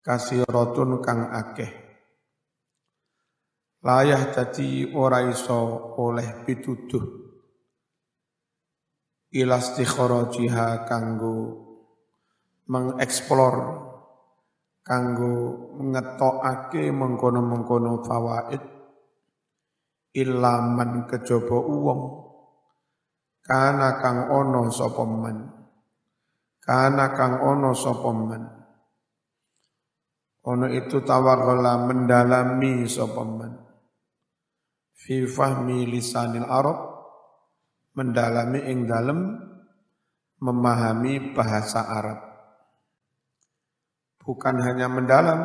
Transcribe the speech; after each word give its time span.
kasiratun 0.00 1.00
kang 1.04 1.28
akeh. 1.28 1.72
Layah 3.80 4.28
dadi 4.28 4.92
ora 4.92 5.24
iso 5.24 5.96
oleh 5.96 6.44
pituduh. 6.44 7.04
Ilastikharajiha 9.30 10.90
kanggo 10.90 11.36
mengeksplor 12.66 13.56
kanggo 14.84 15.34
ngetokake 15.80 16.92
mengkono-mengkono 16.92 18.04
fawaid. 18.04 18.62
Ilaman 20.10 21.06
kejaba 21.06 21.54
uwong 21.54 22.02
kana 23.46 24.02
kang 24.02 24.26
ono 24.34 24.66
sapa 24.74 25.06
kana 26.58 27.06
kang 27.14 27.34
ono 27.46 27.70
sapa 27.78 28.10
ono 30.46 30.66
itu 30.72 31.04
tawarrala 31.04 31.84
mendalami 31.84 32.88
sapa 32.88 33.22
men 33.24 33.52
fi 34.96 35.24
fahmi 35.28 35.88
lisanil 35.88 36.48
Arab 36.48 36.78
mendalami 37.96 38.60
ing 38.70 38.88
dalem 38.88 39.20
memahami 40.40 41.36
bahasa 41.36 41.84
Arab. 41.84 42.20
Bukan 44.20 44.56
hanya 44.62 44.88
mendalam, 44.88 45.40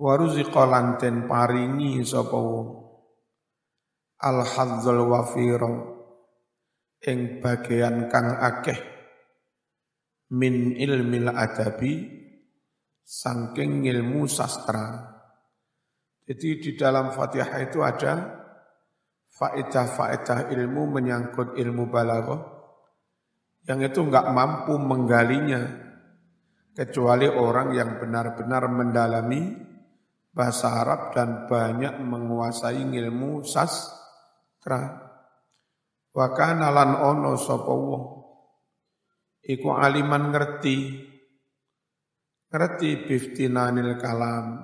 waruziqa 0.00 0.64
lanten 0.64 1.28
paringi 1.28 2.00
sapa 2.04 2.40
al 4.24 4.38
hadzul 4.40 5.04
wafira 5.04 5.72
ing 7.04 7.44
bagian 7.44 8.08
kang 8.08 8.40
akeh 8.40 8.78
min 10.32 10.72
ilmil 10.80 11.28
adabi 11.28 12.23
saking 13.04 13.84
ilmu 13.84 14.24
sastra. 14.24 15.12
Jadi 16.24 16.48
di 16.56 16.70
dalam 16.72 17.12
Fatihah 17.12 17.60
itu 17.60 17.84
ada 17.84 18.12
faedah-faedah 19.28 20.48
ilmu 20.56 20.88
menyangkut 20.88 21.60
ilmu 21.60 21.84
balaghah 21.92 22.54
yang 23.68 23.80
itu 23.80 24.00
enggak 24.04 24.28
mampu 24.32 24.76
menggalinya 24.76 25.60
kecuali 26.76 27.28
orang 27.28 27.72
yang 27.72 27.96
benar-benar 27.96 28.68
mendalami 28.68 29.52
bahasa 30.34 30.84
Arab 30.84 31.14
dan 31.14 31.46
banyak 31.46 32.02
menguasai 32.02 32.82
ilmu 32.84 33.40
sastra. 33.46 34.80
Wa 36.14 36.28
kana 36.34 36.68
lan 36.70 36.98
ono 36.98 37.36
sapa 37.40 37.72
wong 37.72 38.04
iku 39.44 39.68
aliman 39.76 40.30
ngerti 40.30 40.76
ngerti 42.54 43.10
biftinanil 43.10 43.98
kalam 43.98 44.62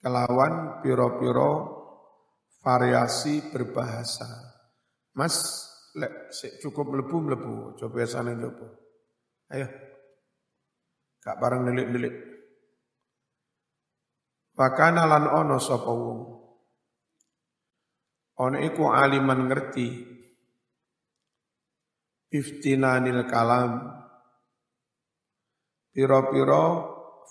kelawan 0.00 0.80
piro-piro 0.80 1.52
variasi 2.64 3.52
berbahasa. 3.52 4.32
Mas, 5.12 5.36
lek 5.92 6.32
cukup 6.64 6.88
melebu 6.88 7.16
melebu, 7.20 7.54
coba 7.76 7.92
biasanya 8.00 8.32
melebu. 8.32 8.64
Ayo, 9.52 9.68
gak 11.20 11.36
bareng 11.36 11.68
nelik-nelik. 11.68 12.16
Pakana 14.56 15.04
lan 15.04 15.28
ono 15.28 15.60
sapa 15.60 15.92
wong. 15.92 16.20
Ono 18.40 18.56
iku 18.56 18.88
aliman 18.88 19.52
ngerti 19.52 19.88
iftinanil 22.32 23.28
kalam 23.28 24.00
piro-piro 25.92 26.64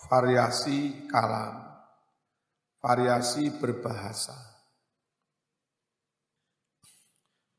variasi 0.08 1.10
kalam 1.10 1.72
variasi 2.82 3.54
berbahasa. 3.62 4.36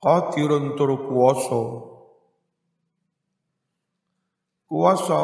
Qadirun 0.02 0.74
tur 0.74 1.06
kuwasa. 1.06 1.62
Kuwasa 4.66 5.22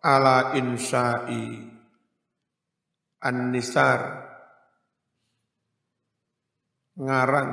ala 0.00 0.56
insya'i 0.56 1.60
an-nisar 3.20 4.00
ngarang 6.96 7.52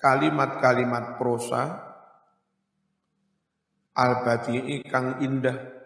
kalimat-kalimat 0.00 1.20
prosa 1.20 1.89
al-badi'i 3.94 4.86
kang 4.86 5.18
indah 5.22 5.80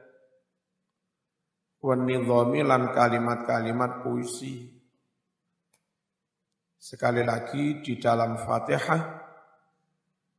wanidhami 1.84 2.64
lan 2.64 2.96
kalimat-kalimat 2.96 4.00
puisi. 4.00 4.72
Sekali 6.80 7.20
lagi 7.24 7.84
di 7.84 8.00
dalam 8.00 8.40
Fatihah 8.40 9.02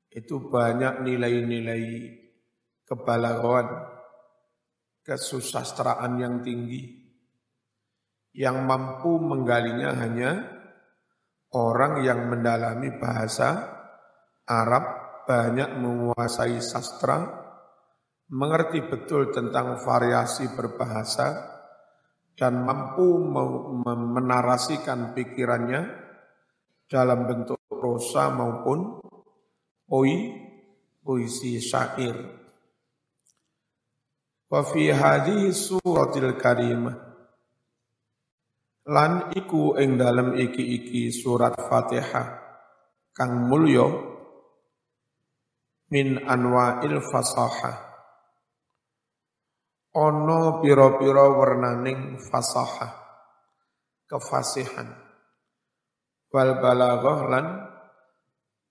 itu 0.09 0.49
banyak 0.49 1.05
nilai-nilai 1.05 1.85
kebalaghon, 2.85 3.67
kesusastraan 5.05 6.17
yang 6.17 6.41
tinggi. 6.41 7.05
Yang 8.35 8.57
mampu 8.67 9.15
menggalinya 9.15 9.95
hanya 9.95 10.31
orang 11.55 12.03
yang 12.03 12.27
mendalami 12.27 12.89
bahasa 12.99 13.49
Arab, 14.45 14.85
banyak 15.25 15.81
menguasai 15.81 16.61
sastra, 16.61 17.44
mengerti 18.31 18.81
betul 18.81 19.29
tentang 19.29 19.77
variasi 19.81 20.49
berbahasa 20.53 21.55
dan 22.33 22.65
mampu 22.65 23.21
menarasikan 23.85 25.13
pikirannya 25.13 25.81
dalam 26.89 27.25
bentuk 27.29 27.61
prosa 27.69 28.33
maupun 28.33 28.99
poi, 29.85 30.13
puisi 31.05 31.61
syair. 31.61 32.17
Wa 34.49 34.61
fi 34.65 34.89
hadhihi 34.89 35.53
suratil 35.53 36.37
karimah 36.37 36.97
lan 38.85 39.33
iku 39.33 39.73
ing 39.81 39.97
dalam 39.97 40.37
iki-iki 40.37 41.09
surat 41.09 41.57
Fatihah 41.57 42.37
kang 43.17 43.49
mulya 43.49 43.89
min 45.89 46.21
anwa'il 46.21 47.01
fasahah 47.01 47.94
ono 49.95 50.59
piro-piro 50.59 51.39
wernaning 51.39 52.19
fasahah 52.19 52.91
kefasihan. 54.11 54.91
Wal 56.35 56.59
balaghah 56.59 57.19
lan 57.31 57.45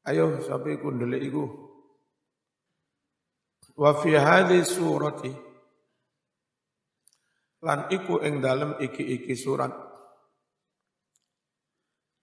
ayo 0.04 0.36
sampai 0.44 0.76
kundele 0.76 1.16
iku. 1.16 1.44
Wa 3.80 3.96
fi 3.96 4.20
hadhi 4.20 4.60
surati 4.68 5.32
lan 7.64 7.88
iku 7.88 8.20
ing 8.20 8.44
dalem 8.44 8.76
iki-iki 8.76 9.32
surat. 9.32 9.72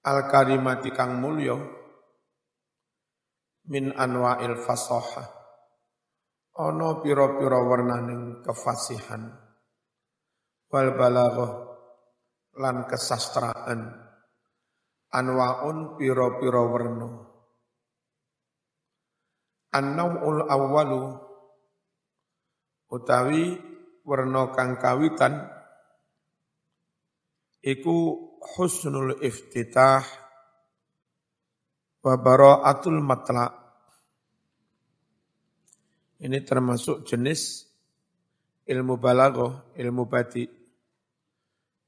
Al 0.06 0.30
karimati 0.30 0.94
kang 0.94 1.18
mulya 1.18 1.58
min 3.66 3.94
anwa'il 3.98 4.62
fasahah 4.62 5.41
Ono 6.60 7.00
piro-piro 7.00 7.64
warnaning 7.64 8.44
kefasihan. 8.44 9.24
Wal 10.68 10.90
balaghah 11.00 11.52
lan 12.60 12.84
kesastraan. 12.92 14.12
Anwaun 15.12 15.96
piro-piro 16.00 16.64
warna 16.72 17.32
An-naw'ul 19.72 20.52
awwalu 20.52 21.16
utawi 22.92 23.56
warna 24.04 24.52
kang 24.52 24.76
kawitan 24.76 25.48
iku 27.64 28.20
husnul 28.44 29.24
iftitah 29.24 30.04
wa 32.04 32.16
bara'atul 32.20 33.00
matla' 33.00 33.61
Ini 36.22 36.38
termasuk 36.46 37.02
jenis 37.02 37.66
ilmu 38.70 39.02
balago, 39.02 39.74
ilmu 39.74 40.06
badi. 40.06 40.46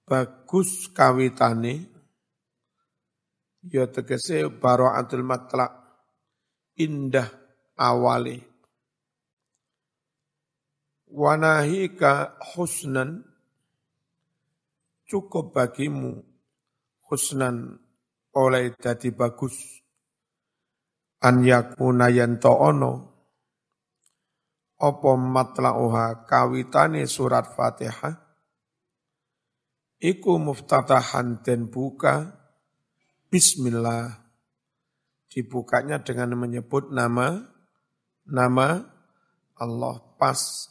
Bagus 0.04 0.90
kawitane, 0.90 1.86
ya 3.70 3.86
tegese 3.88 4.50
baraatul 4.50 5.22
matlak, 5.22 5.70
indah 6.82 7.30
awali. 7.78 8.42
Wanahika 11.14 12.42
husnan, 12.58 13.22
cukup 15.06 15.54
bagimu 15.54 16.26
husnan 17.06 17.78
oleh 18.34 18.74
jadi 18.82 19.14
bagus. 19.14 19.54
An 21.22 21.46
yakuna 21.46 22.10
yanto 22.10 22.50
ono, 22.50 23.13
apa 24.84 25.16
matla'uha 25.16 26.28
kawitane 26.28 27.08
surat 27.08 27.56
Fatihah? 27.56 28.20
Iku 30.04 30.36
muftatahan 30.36 31.40
den 31.40 31.72
buka. 31.72 32.36
Bismillah. 33.32 34.20
Dibukanya 35.32 36.04
dengan 36.04 36.36
menyebut 36.36 36.92
nama 36.92 37.40
nama 38.28 38.84
Allah 39.56 39.96
pas. 40.20 40.68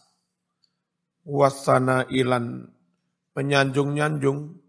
Wasana 1.24 2.04
ilan 2.12 2.68
menyanjung-nyanjung 3.32 4.60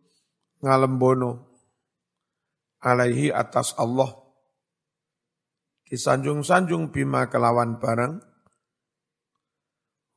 ngalembono. 0.63 1.51
Alaihi 2.79 3.35
atas 3.35 3.75
Allah. 3.75 4.15
Disanjung-sanjung 5.83 6.89
bima 6.95 7.27
kelawan 7.27 7.77
barang 7.77 8.32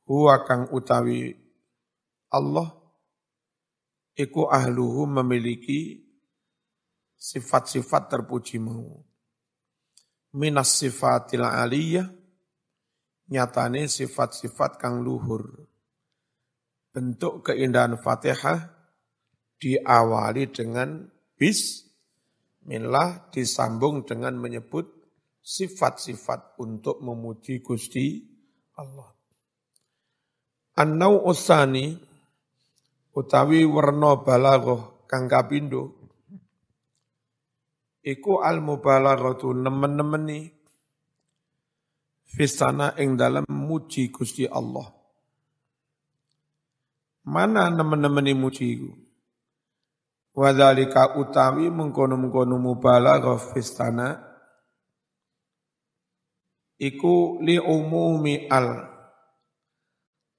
huwa 0.07 0.47
kang 0.47 0.71
utawi 0.71 1.35
Allah 2.31 2.71
iku 4.15 4.47
ahluhu 4.47 5.05
memiliki 5.05 6.07
sifat-sifat 7.19 8.07
terpuji 8.07 8.57
mau. 8.57 9.03
Minas 10.37 10.79
sifatil 10.79 11.43
aliyah, 11.43 12.07
nyatane 13.31 13.87
sifat-sifat 13.87 14.79
kang 14.79 15.03
luhur. 15.03 15.67
Bentuk 16.93 17.45
keindahan 17.45 17.99
Fatihah 17.99 18.73
diawali 19.61 20.49
dengan 20.49 21.05
bismillah 21.37 23.29
disambung 23.29 24.05
dengan 24.05 24.37
menyebut 24.37 24.89
sifat-sifat 25.41 26.57
untuk 26.61 27.01
memuji 27.01 27.61
Gusti 27.61 28.25
Allah. 28.77 29.16
An-nau 30.77 31.25
usani 31.25 31.97
utawi 33.17 33.65
werna 33.65 34.21
balaghah 34.21 35.09
kang 35.09 35.25
kapindo 35.25 35.97
iku 38.05 38.45
al 38.45 38.61
mubalaghatu 38.61 39.57
nemen-nemeni 39.57 40.53
fisana 42.29 42.93
ing 43.01 43.17
dalam 43.17 43.49
muji 43.49 44.13
Gusti 44.13 44.45
Allah. 44.45 44.85
Mana 47.27 47.73
nemen-nemeni 47.73 48.37
muji 48.37 48.65
iku? 48.77 48.91
Wadhalika 50.37 51.17
utawi 51.17 51.73
mengkono-mengkono 51.73 52.61
mubalaghah 52.61 53.41
fistana 53.41 54.21
iku 56.77 57.41
li 57.41 57.57
umumi 57.57 58.45
al 58.45 58.96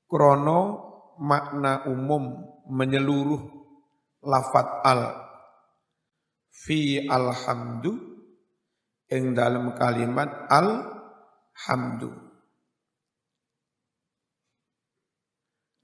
krono 0.09 0.61
makna 1.21 1.85
umum 1.85 2.49
menyeluruh 2.73 3.45
lafat 4.25 4.69
al. 4.83 5.03
Fi 6.49 7.07
alhamdu 7.07 7.93
ing 9.13 9.37
dalam 9.37 9.77
kalimat 9.77 10.49
alhamdu. 10.51 12.11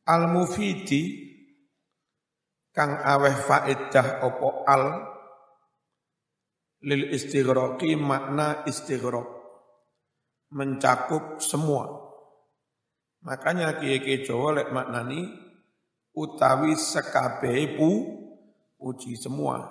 Al 0.04 0.28
mufidi 0.28 1.32
kang 2.74 2.98
aweh 3.00 3.36
faedah 3.38 4.24
opo 4.24 4.66
al? 4.66 4.84
Lil 6.84 7.16
istighraqi 7.16 7.96
makna 7.96 8.60
istighraq 8.68 9.24
mencakup 10.52 11.40
semua 11.40 12.03
makanya 13.24 13.80
kiye-kiye 13.80 14.22
Jawa 14.22 14.60
lek 14.60 14.68
maknani 14.70 15.32
utawi 16.14 16.76
sekabehe 16.76 17.74
pu 17.74 17.88
puji 18.76 19.16
semua. 19.16 19.64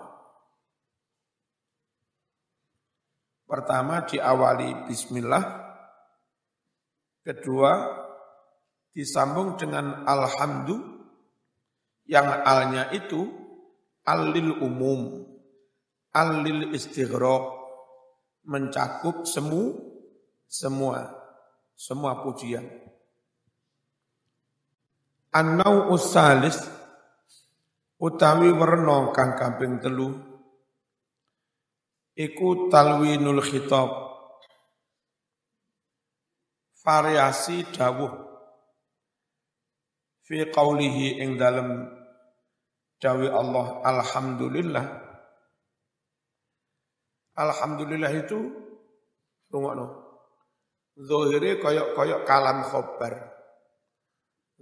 Pertama 3.45 4.01
diawali 4.09 4.89
bismillah, 4.89 5.45
kedua 7.21 7.71
disambung 8.97 9.53
dengan 9.61 10.01
alhamdu 10.09 10.81
yang 12.09 12.25
alnya 12.41 12.89
itu 12.89 13.29
alil 14.01 14.57
umum, 14.57 15.29
alil 16.09 16.73
istighraq 16.73 17.45
mencakup 18.49 19.29
semu 19.29 19.77
semua 20.49 21.13
semua 21.77 22.25
pujian. 22.25 22.65
Anau 25.33 25.89
usalis 25.89 26.61
utawi 27.97 28.53
werna 28.53 29.09
kang 29.17 29.33
kaping 29.33 29.81
telu 29.81 30.13
iku 32.13 32.69
talwinul 32.69 33.41
khitab 33.41 33.89
variasi 36.85 37.65
dawuh. 37.73 38.13
Fi 40.23 40.47
qaulihi 40.53 41.19
ing 41.19 41.35
dalem 41.41 41.89
dawi 43.01 43.27
Allah 43.27 43.81
alhamdulillah. 43.81 44.85
Alhamdulillah 47.33 48.11
itu 48.13 48.37
rungokno 49.49 49.85
zahire 50.93 51.57
koyok-koyok 51.57 52.21
kalam 52.29 52.61
khobar 52.69 53.32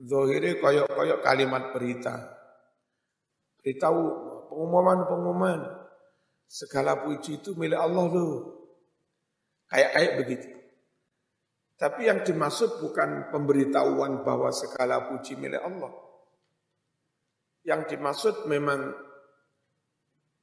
Zohirnya 0.01 0.57
koyok-koyok 0.57 1.19
kalimat 1.21 1.69
berita. 1.69 2.15
Beritahu 3.61 4.01
pengumuman-pengumuman. 4.49 5.61
Segala 6.49 7.05
puji 7.05 7.39
itu 7.39 7.53
milik 7.53 7.77
Allah 7.77 8.05
loh. 8.09 8.33
Kayak-kayak 9.69 10.13
begitu. 10.19 10.47
Tapi 11.77 12.09
yang 12.09 12.21
dimaksud 12.21 12.81
bukan 12.81 13.33
pemberitahuan 13.33 14.21
bahwa 14.21 14.51
segala 14.51 15.07
puji 15.09 15.37
milik 15.37 15.61
Allah. 15.61 15.93
Yang 17.61 17.95
dimaksud 17.95 18.35
memang 18.49 18.91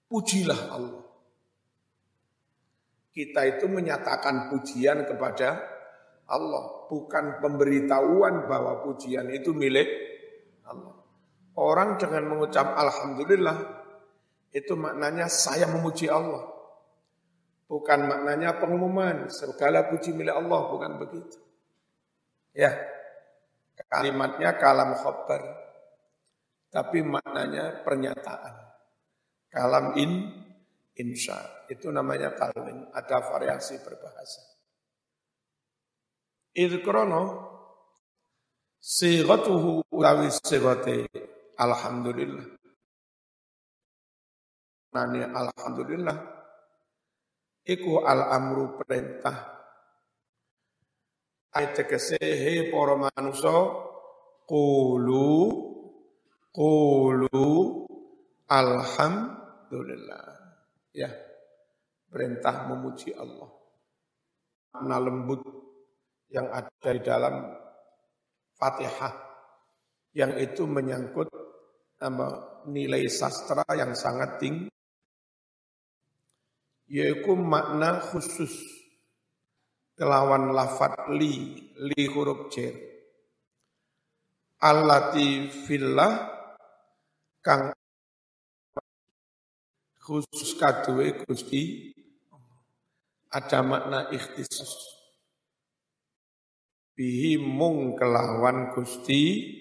pujilah 0.07 0.61
Allah. 0.71 1.05
Kita 3.11 3.43
itu 3.43 3.67
menyatakan 3.67 4.55
pujian 4.55 5.03
kepada 5.03 5.78
Allah, 6.29 6.85
bukan 6.93 7.41
pemberitahuan 7.41 8.45
bahwa 8.45 8.85
pujian 8.85 9.33
itu 9.33 9.57
milik 9.57 9.89
Allah. 10.69 10.93
Orang 11.57 11.97
dengan 11.97 12.29
mengucap 12.29 12.77
alhamdulillah 12.77 13.57
itu 14.53 14.77
maknanya 14.77 15.33
saya 15.33 15.65
memuji 15.73 16.13
Allah. 16.13 16.45
Bukan 17.69 18.09
maknanya 18.09 18.61
pengumuman 18.61 19.29
segala 19.33 19.89
puji 19.89 20.13
milik 20.13 20.37
Allah, 20.37 20.61
bukan 20.69 20.93
begitu. 21.01 21.41
Ya. 22.53 22.77
Kalimatnya 23.89 24.57
kalam 24.61 24.97
khobar. 25.01 25.41
Tapi 26.69 27.01
maknanya 27.01 27.81
pernyataan. 27.85 28.55
Kalam 29.49 29.97
in 29.97 30.13
insya. 30.93 31.41
Itu 31.73 31.89
namanya 31.89 32.37
kalmin. 32.37 32.93
Ada 32.93 33.25
variasi 33.33 33.81
berbahasa. 33.81 34.58
Idh 36.59 36.83
krono 36.83 37.23
sigatuhu 38.83 39.87
utawi 39.95 40.27
sigate 40.35 41.07
alhamdulillah. 41.55 42.47
Nani 44.91 45.23
alhamdulillah 45.23 46.19
iku 47.63 48.03
al 48.03 48.27
amru 48.35 48.75
perintah. 48.75 49.55
Ayat 51.55 51.79
tegese 51.79 52.19
he 52.19 52.75
para 52.75 52.99
manusa 52.99 53.55
qulu 54.43 55.31
qulu 56.51 57.55
alhamdulillah. 58.51 60.27
Ya 60.91 61.15
perintah 62.11 62.67
memuji 62.67 63.15
Allah. 63.15 63.47
Makna 64.75 64.97
lembut 65.07 65.68
yang 66.29 66.49
ada 66.53 66.91
di 66.93 67.01
dalam 67.01 67.35
Fatihah 68.59 69.15
yang 70.17 70.35
itu 70.35 70.67
menyangkut 70.67 71.31
nama, 72.03 72.63
nilai 72.67 73.07
sastra 73.07 73.65
yang 73.75 73.95
sangat 73.95 74.41
tinggi 74.43 74.69
yaitu 76.89 77.37
makna 77.37 78.01
khusus 78.01 78.51
kelawan 79.93 80.57
lafat 80.57 81.13
li 81.13 81.69
li 81.77 82.03
huruf 82.09 82.49
cer 82.49 82.73
allati 84.65 85.53
fillah 85.69 86.33
kang 87.45 87.77
khusus 90.01 90.57
kadue 90.57 91.13
Gusti 91.29 91.93
ada 93.29 93.61
makna 93.61 94.09
ikhtisus 94.09 94.98
bihi 96.99 97.39
mung 97.39 97.95
kelawan 97.95 98.75
Gusti 98.75 99.55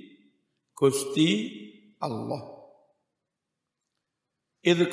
Gusti 0.74 1.30
Allah. 2.02 2.42
Idh 4.66 4.90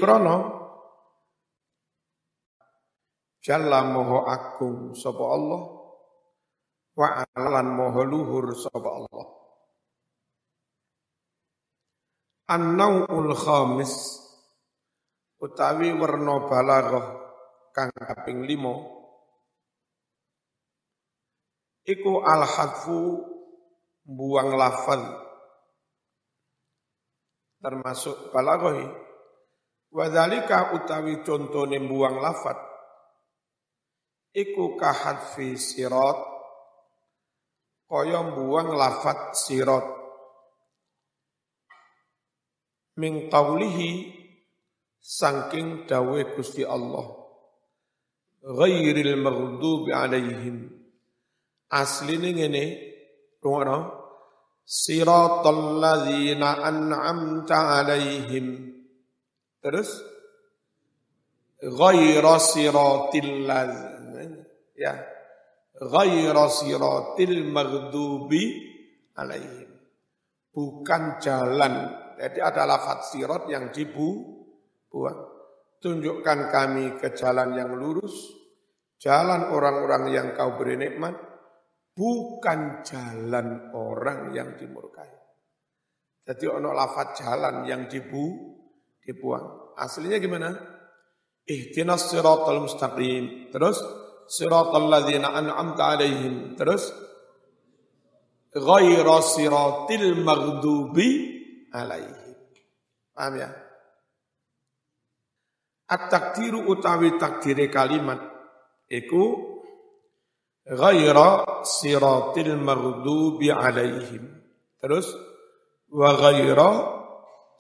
Jalla 3.45 3.81
moho 3.85 4.29
agung 4.29 4.93
sapa 4.93 5.25
Allah 5.25 5.63
wa 6.97 7.09
alan 7.33 7.69
moho 7.73 8.01
luhur 8.05 8.53
sapa 8.53 8.89
Allah. 8.93 9.27
An-nau'ul 12.45 13.33
khamis 13.33 14.21
utawi 15.41 15.97
werna 15.97 16.45
balaghah 16.45 17.07
kang 17.73 17.93
kaping 17.93 18.45
limo 18.45 18.94
iku 21.85 22.25
al-hadfu 22.25 23.21
buang 24.05 24.57
lafal. 24.57 25.03
Termasuk 27.61 28.33
balaghah. 28.33 28.93
Wadhalika 29.95 30.75
utawi 30.75 31.23
contone 31.23 31.79
buang 31.87 32.19
lafat 32.19 32.59
iku 34.35 34.75
kahadfi 34.75 35.55
sirat 35.55 36.19
kaya 37.87 38.21
buang 38.35 38.75
lafat 38.75 39.39
sirat 39.39 39.87
min 42.99 43.31
qawlihi 43.31 44.11
sangking 44.99 45.87
dawe 45.87 46.21
Gusti 46.35 46.67
Allah. 46.67 47.23
Ghairil 48.43 49.15
maghdubi 49.23 49.95
alaihim 49.95 50.74
asline 51.71 52.35
ngene. 52.35 52.65
Rungono 53.45 53.79
siratal 54.65 55.81
ladzina 55.81 56.65
an'amta 56.65 57.81
alaihim. 57.81 58.73
Terus? 59.61 59.91
Ghaira 61.61 62.37
siratil 62.41 63.45
ya. 64.77 64.95
Ghaira 65.77 66.47
siratil 66.49 67.45
maghdubi 67.49 68.45
alaihim. 69.17 69.71
Bukan 70.53 71.21
jalan. 71.21 71.75
Jadi 72.15 72.39
ada 72.39 72.63
lafaz 72.65 73.11
sirat 73.11 73.51
yang 73.51 73.75
dibu 73.75 74.35
buang 74.95 75.19
tunjukkan 75.83 76.55
kami 76.55 76.97
ke 77.03 77.11
jalan 77.19 77.59
yang 77.59 77.75
lurus 77.75 78.31
jalan 79.03 79.51
orang-orang 79.51 80.15
yang 80.15 80.27
kau 80.39 80.55
beri 80.55 80.79
nikmat 80.79 81.19
bukan 81.95 82.83
jalan 82.83 83.71
orang 83.73 84.35
yang 84.35 84.59
dimurkai. 84.59 85.09
Jadi 86.25 86.45
ono 86.51 86.75
lafaz 86.75 87.23
jalan 87.23 87.63
yang 87.65 87.87
dibu 87.87 88.55
dibuang. 88.99 89.77
Aslinya 89.79 90.19
gimana? 90.19 90.51
Ihtinas 91.45 92.11
siratal 92.11 92.65
mustaqim. 92.65 93.53
Terus? 93.53 93.79
Siratal 94.27 94.89
ladzina 94.89 95.37
an'amta 95.37 95.95
alaihim. 95.95 96.57
Terus? 96.57 96.91
Ghaira 98.55 99.21
siratil 99.21 100.17
maghdubi 100.25 101.11
alaihim. 101.71 102.39
Paham 103.15 103.35
ya? 103.39 103.51
At-takdiru 105.85 106.65
utawi 106.65 107.21
takdire 107.21 107.69
kalimat 107.69 108.19
iku 108.89 109.54
ghaira 110.65 111.65
siratil 111.65 112.57
maghdubi 112.57 113.53
alaihim 113.53 114.25
terus 114.81 115.13
wa 115.93 116.17
ghaira 116.17 116.71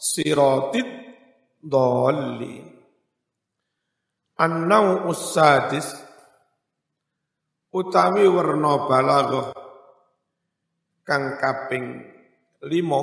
siratit 0.00 0.88
dhalin 1.60 2.74
An-nau 4.34 5.06
usadis 5.14 5.86
utawi 7.70 8.26
werna 8.26 8.90
balaghah 8.90 9.54
kang 11.06 11.38
kaping 11.38 12.02
limo 12.66 13.02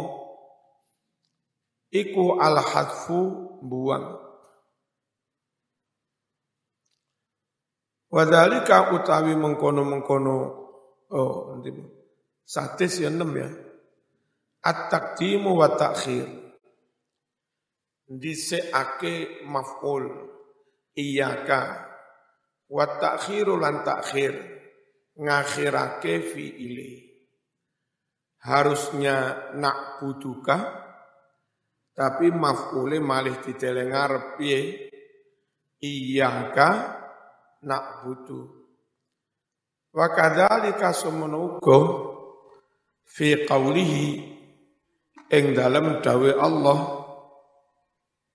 iku 1.87 2.35
al-hadfu 2.35 3.19
buang 3.63 4.20
Wadhalika 8.11 8.91
utawi 8.91 9.39
mengkono-mengkono 9.39 10.35
oh 11.15 11.35
nanti 11.55 11.71
satis 12.43 12.99
ya 12.99 13.07
enam 13.07 13.31
ya. 13.31 13.47
At-taqdimu 14.61 15.57
wa 15.57 15.73
ta'khir. 15.73 16.27
Diseake 18.11 19.47
maf'ul. 19.47 20.05
Iyaka 20.91 21.61
wa 22.67 22.85
ta'khiru 22.99 23.55
lan 23.55 23.81
ta'khir. 23.87 24.35
Ngakhirake 25.15 26.13
fi'ili. 26.19 26.91
Harusnya 28.41 29.49
nak 29.53 30.01
butuka, 30.01 30.57
tapi 31.93 32.33
maf'ule 32.33 32.97
malih 32.97 33.37
diteleng 33.37 33.93
piye? 34.33 34.89
Iyaka 35.77 37.00
nak 37.65 38.05
butuh. 38.05 38.45
Wa 39.91 40.07
kadzalika 40.15 40.95
sumunugo 40.95 41.79
fi 43.03 43.43
qawlihi 43.43 44.05
ing 45.31 45.45
dalam 45.55 45.99
dawe 45.99 46.31
Allah 46.39 46.79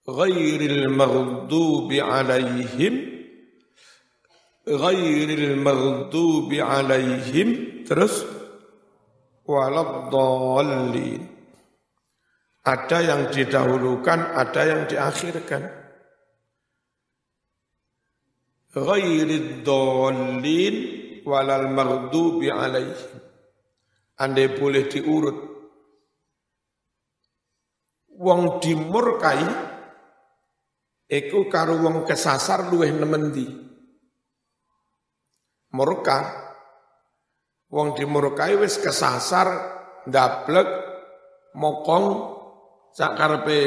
ghairil 0.06 0.92
maghdubi 0.92 1.99
alaihim 1.99 2.95
ghairil 4.68 5.59
maghdubi 5.59 6.62
alaihim 6.62 7.83
terus 7.88 8.23
waladdallin 9.49 11.26
ada 12.66 12.99
yang 12.99 13.23
didahulukan 13.30 14.21
ada 14.35 14.62
yang 14.66 14.83
diakhirkan 14.90 15.86
ghairid 18.76 19.64
dallin 19.64 20.76
walal 21.25 21.73
maghdubi 21.73 22.52
alaihim 22.52 23.25
andai 24.21 24.52
boleh 24.52 24.85
diurut. 24.85 25.38
Wong 28.16 28.64
dimurkai 28.64 29.45
iku 31.09 31.49
karo 31.52 31.76
wong 31.85 32.09
kesasar 32.09 32.68
luweh 32.73 32.92
nemendi 32.92 33.45
murka. 35.76 36.45
Wong 37.68 37.92
dimurkai 37.92 38.56
wis 38.56 38.80
kesasar 38.80 39.49
ndablek 40.09 40.68
mokong 41.61 42.06
sak 42.97 43.21
karepe 43.21 43.59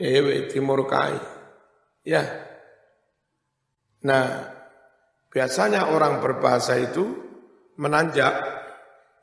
dhewe 0.00 0.48
dimurkai. 0.48 1.16
Ya 2.08 2.51
nah 4.02 4.50
biasanya 5.32 5.90
orang 5.94 6.20
berbahasa 6.20 6.76
itu 6.78 7.04
menanjak 7.80 8.34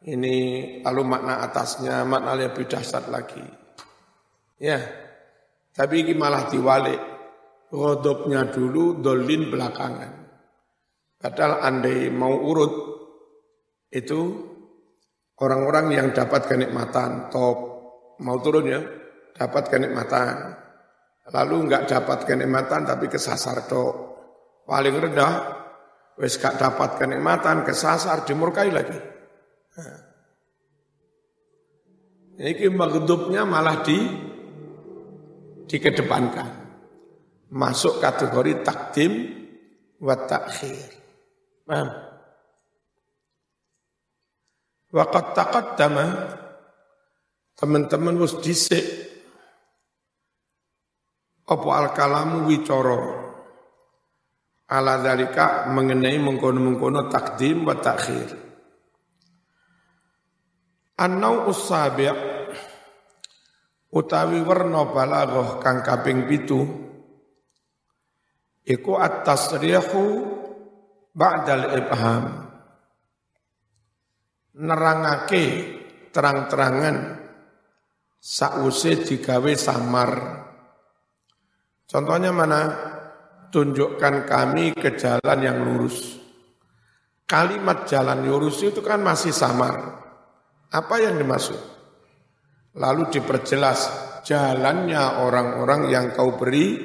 ini 0.07 0.35
lalu 0.79 1.03
makna 1.03 1.43
atasnya 1.43 2.07
makna 2.07 2.39
lebih 2.39 2.65
dahsyat 2.65 3.11
lagi. 3.11 3.43
Ya 4.59 4.79
tapi 5.75 6.03
ini 6.07 6.13
malah 6.15 6.47
diwalik. 6.47 7.01
Rodopnya 7.69 8.49
dulu 8.49 8.97
dolin 8.97 9.53
belakangan. 9.53 10.11
Padahal 11.21 11.61
andai 11.61 12.09
mau 12.09 12.33
urut 12.33 12.73
itu 13.93 14.19
orang-orang 15.37 15.93
yang 15.93 16.07
dapat 16.09 16.49
kenikmatan 16.49 17.29
top 17.29 17.57
mau 18.25 18.41
turun 18.41 18.65
ya 18.65 18.81
dapat 19.37 19.69
kenikmatan. 19.69 20.57
Lalu 21.29 21.55
enggak 21.69 21.85
dapat 21.85 22.25
kenikmatan 22.25 22.89
tapi 22.89 23.05
kesasar 23.05 23.69
tok 23.69 24.08
paling 24.69 24.95
rendah 25.01 25.33
wis 26.21 26.37
gak 26.37 26.61
dapat 26.61 27.01
kenikmatan 27.01 27.65
kesasar 27.65 28.21
dimurkai 28.27 28.69
lagi. 28.69 28.99
Nah. 29.73 29.99
ini 32.39 32.69
magdubnya 32.69 33.47
malah 33.49 33.81
di 33.81 33.97
dikedepankan. 35.65 36.69
Masuk 37.49 37.97
kategori 37.97 38.61
takdim 38.61 39.11
wa 39.97 40.13
takhir. 40.29 40.93
Paham? 41.65 41.89
Waqat 44.93 45.25
taqaddama 45.33 46.05
teman-teman 47.57 48.21
wis 48.21 48.37
dhisik. 48.37 48.85
Apa 51.49 51.69
al-kalamu 51.81 52.45
wicara 52.45 53.28
ala 54.69 55.01
dalika 55.01 55.65
mengenai 55.73 56.21
mengkono-mengkono 56.21 57.09
takdim 57.09 57.65
wa 57.65 57.73
takhir. 57.73 58.37
Annau 61.01 61.49
usabi' 61.49 62.11
utawi 63.89 64.45
werna 64.45 64.85
balaghah 64.85 65.57
kang 65.57 65.81
kaping 65.81 66.29
pitu 66.29 66.61
iku 68.67 69.01
at-tasrihu 69.01 70.05
ba'dal 71.17 71.65
ibham. 71.73 72.25
Nerangake 74.59 75.45
terang-terangan 76.11 77.25
sause 78.19 79.07
digawe 79.07 79.53
samar. 79.55 80.11
Contohnya 81.87 82.29
mana 82.35 82.61
tunjukkan 83.49 84.29
kami 84.29 84.77
ke 84.77 84.97
jalan 84.97 85.39
yang 85.41 85.57
lurus 85.61 86.17
kalimat 87.29 87.85
jalan 87.85 88.25
lurus 88.25 88.61
itu 88.65 88.81
kan 88.81 89.01
masih 89.01 89.29
samar 89.29 89.99
apa 90.69 91.01
yang 91.01 91.17
dimaksud? 91.17 91.57
Lalu 92.77 93.09
diperjelas 93.09 93.89
jalannya 94.21 95.25
orang-orang 95.25 95.89
yang 95.89 96.05
kau 96.13 96.37
beri 96.37 96.77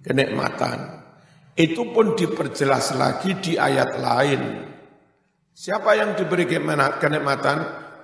kenikmatan. 0.00 1.04
Itu 1.52 1.92
pun 1.92 2.16
diperjelas 2.16 2.96
lagi 2.96 3.36
di 3.36 3.52
ayat 3.60 4.00
lain. 4.00 4.42
Siapa 5.52 5.92
yang 6.00 6.16
diberi 6.16 6.48
kenikmatan? 6.48 7.58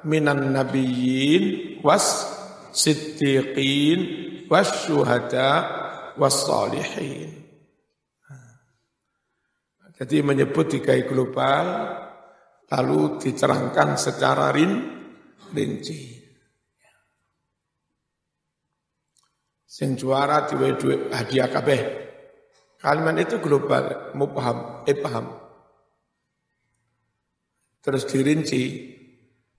Minan 0.04 0.52
nabiyyin 0.52 1.80
was 1.80 2.28
siddiqin 2.76 3.98
was 4.52 4.68
syuhada 4.84 5.50
was 6.20 6.44
salihin. 6.44 7.45
Jadi 9.96 10.20
menyebut 10.20 10.68
tiga 10.68 10.92
global 11.08 11.64
lalu 12.68 13.16
dicerangkan 13.16 13.96
secara 13.96 14.52
rin, 14.52 14.72
rinci. 15.56 16.16
Sing 19.64 19.96
juara 19.96 20.44
duwe 20.48 21.12
hadiah 21.12 21.48
kabeh. 21.48 21.80
Kalimat 22.76 23.16
itu 23.24 23.40
global, 23.40 24.12
mubham, 24.12 24.84
ibham. 24.84 25.26
Terus 27.80 28.04
dirinci, 28.08 28.64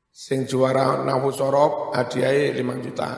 sing 0.10 0.50
juara 0.50 1.02
nawu 1.06 1.30
sorop 1.30 1.94
hadiahnya 1.94 2.58
5 2.62 2.86
juta. 2.86 3.10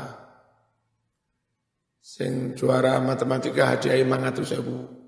Sing 2.00 2.56
juara 2.56 3.00
matematika 3.04 3.76
hadiahnya 3.76 4.34
500 4.34 4.56
ribu. 4.60 4.99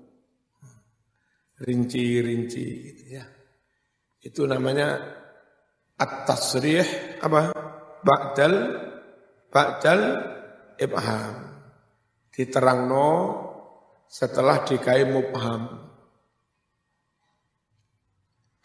Rinci-rinci 1.62 2.64
gitu 2.90 3.04
ya. 3.14 3.24
Itu 4.18 4.50
namanya 4.50 4.98
at-tasrih 5.94 7.18
apa? 7.22 7.54
Ba'dal 8.02 8.54
ba'dal 9.46 10.02
ibham. 10.74 11.34
Diterangno 12.34 13.10
setelah 14.10 14.66
dikai 14.66 15.06
mubham. 15.06 15.86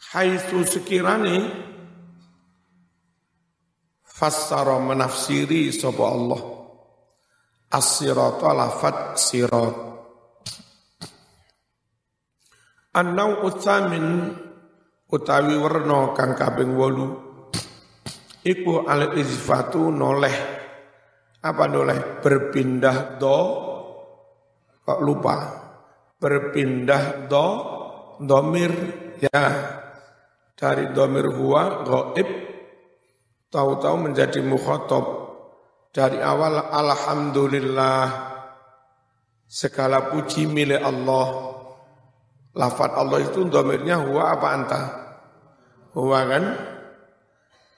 Haitsu 0.07 0.63
sekirani 0.65 1.67
fassara 4.01 4.81
menafsiri 4.81 5.69
sapa 5.69 6.03
Allah 6.07 6.41
as-sirata 7.69 8.49
lafat 8.55 9.19
sirat 9.19 9.77
An-nau 12.97 13.45
utsamin 13.45 14.33
utawi 15.05 15.53
werna 15.53 16.17
kang 16.17 16.33
kaping 16.33 16.73
8 16.73 18.41
iku 18.41 18.89
al 18.89 19.13
izfatu 19.13 19.93
noleh. 19.93 20.37
Apa 21.45 21.69
noleh? 21.69 22.17
Berpindah 22.25 23.21
do 23.21 23.39
kok 24.81 24.99
lupa. 25.05 25.35
Berpindah 26.17 27.29
do 27.29 27.47
domir 28.17 28.73
ya. 29.21 29.45
Dari 30.57 30.89
domir 30.89 31.29
huwa 31.37 31.85
goib 31.85 32.29
tahu-tahu 33.53 34.09
menjadi 34.09 34.41
mukhotob. 34.41 35.05
Dari 35.93 36.17
awal 36.17 36.65
alhamdulillah 36.73 38.05
segala 39.45 40.09
puji 40.09 40.49
milik 40.49 40.81
Allah 40.81 41.56
Lafat 42.57 42.97
Allah 42.97 43.21
itu 43.21 43.45
domirnya 43.45 44.01
huwa 44.01 44.33
apa 44.33 44.47
anta? 44.49 44.81
Huwa 45.93 46.25
kan? 46.25 46.43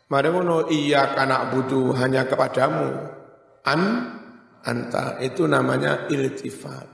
Mari 0.07 0.27
ngono 0.31 0.71
iya 0.71 1.11
kana 1.13 1.51
butuh 1.51 1.93
hanya 1.99 2.23
kepadamu. 2.23 2.87
An 3.67 3.81
anta 4.63 5.19
itu 5.19 5.43
namanya 5.45 6.07
iltifat. 6.07 6.87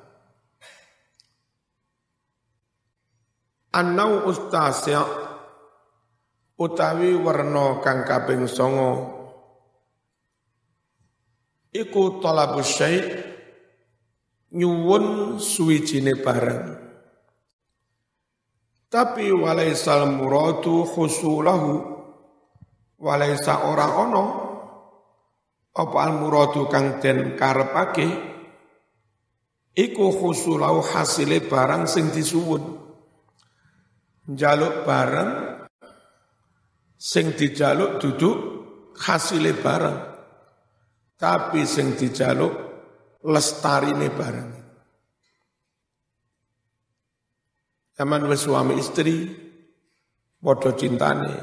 Annau 3.77 4.25
ustasya 4.25 5.05
utawi 6.55 7.13
warna 7.19 7.83
kang 7.83 8.07
kaping 8.07 8.47
songo 8.47 9.15
iku 11.75 12.23
talabus 12.23 12.79
syai 12.79 13.03
nyuwun 14.55 15.35
suwijine 15.43 16.15
barang 16.15 16.74
tapi 18.89 19.33
walaisal 19.33 20.09
muradu 20.09 20.85
khusulahu. 20.87 21.93
Walaisa 22.95 23.67
ora 23.67 23.87
ono. 23.99 24.25
Apa 25.75 25.97
al 26.07 26.13
muradu 26.15 26.71
kang 26.71 27.03
den 27.03 27.35
karepake? 27.35 28.07
Iku 29.75 30.05
khusulahu 30.15 30.79
hasile 30.95 31.43
barang 31.43 31.83
sing 31.83 32.15
disuwun. 32.15 32.63
Njaluk 34.31 34.87
barang 34.87 35.31
sing 36.95 37.35
dijaluk 37.35 37.99
duduk 37.99 38.37
hasile 38.97 39.51
barang 39.53 39.97
tapi 41.19 41.67
sing 41.67 41.93
dijaluk 41.93 42.55
lestarine 43.21 44.09
barang 44.09 44.54
Zaman 47.95 48.27
suami 48.35 48.75
istri 48.75 49.31
padha 50.43 50.75
cintane. 50.75 51.35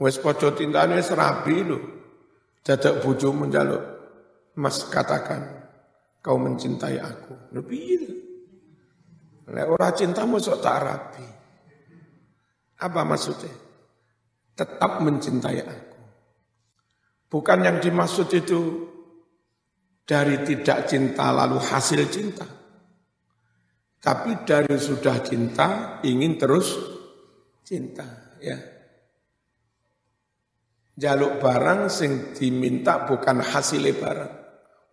Wis 0.00 0.16
padha 0.16 0.56
cintane 0.56 0.96
wis 0.96 1.12
rabi 1.12 1.56
lho. 1.60 1.78
Dadak 2.66 2.98
bojomu 2.98 3.46
njaluk, 3.46 3.78
Mas 4.58 4.90
katakan 4.90 5.46
kau 6.18 6.34
mencintai 6.34 6.98
aku. 6.98 7.54
Piye? 7.62 8.10
Lek 9.46 9.66
ora 9.70 9.94
cintamu 9.94 10.42
sok 10.42 10.58
tak 10.58 10.82
rabi. 10.82 11.26
Apa 12.82 13.06
maksudnya? 13.06 13.54
Tetap 14.58 14.98
mencintai 14.98 15.60
aku. 15.62 15.96
Bukan 17.30 17.58
yang 17.62 17.78
dimaksud 17.78 18.26
itu 18.34 18.90
dari 20.02 20.42
tidak 20.42 20.90
cinta 20.90 21.30
lalu 21.30 21.62
hasil 21.62 22.02
cinta. 22.10 22.46
Tapi 24.06 24.46
dari 24.46 24.78
sudah 24.78 25.18
cinta 25.18 25.98
ingin 26.06 26.38
terus 26.38 26.78
cinta, 27.66 28.38
ya. 28.38 28.54
Jaluk 30.94 31.42
barang 31.42 31.90
sing 31.90 32.30
diminta 32.30 33.02
bukan 33.02 33.42
hasil 33.42 33.82
barang. 33.82 34.32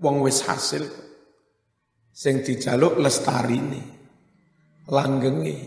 Wong 0.02 0.18
wis 0.26 0.42
hasil. 0.50 0.90
Sing 2.10 2.42
dijaluk 2.42 2.98
lestarine. 2.98 3.86
Langgengi, 4.90 5.58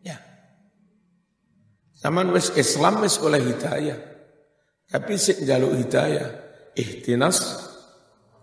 ya. 0.00 0.16
Zaman 2.00 2.32
wis 2.32 2.56
Islam 2.56 3.04
wis 3.04 3.20
oleh 3.20 3.44
hidayah. 3.44 4.00
Tapi 4.88 5.20
sing 5.20 5.44
jaluk 5.44 5.76
hidayah, 5.84 6.32
ihtinas 6.72 7.60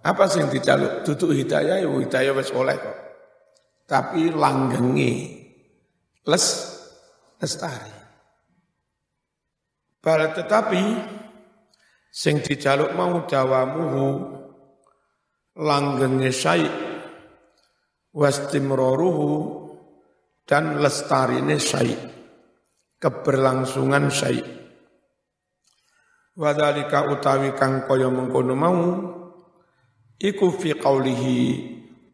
apa 0.06 0.30
sing 0.30 0.46
dijaluk? 0.54 1.02
Tutup 1.02 1.34
hidayah, 1.34 1.82
ya 1.82 1.90
hidayah 1.90 2.38
wis 2.38 2.54
oleh 2.54 2.78
kok 2.78 3.13
tapi 3.84 4.32
langgengi 4.32 5.14
les 6.24 6.46
lestari. 7.40 7.96
Bala 10.04 10.32
tetapi 10.36 10.84
sing 12.12 12.44
dijaluk 12.44 12.92
mau 12.96 13.24
dawamuhu 13.24 14.08
langgenge 15.60 16.32
syai 16.34 16.66
wastimroruhu 18.14 19.32
dan 20.44 20.78
lestarine 20.84 21.58
syai 21.58 21.94
keberlangsungan 23.00 24.12
syai 24.12 24.44
wadalika 26.38 27.10
utawi 27.10 27.54
kang 27.58 27.86
kaya 27.86 28.10
mengkono 28.10 28.54
mau 28.58 28.82
iku 30.18 30.48
fi 30.54 30.74
qaulihi 30.78 31.40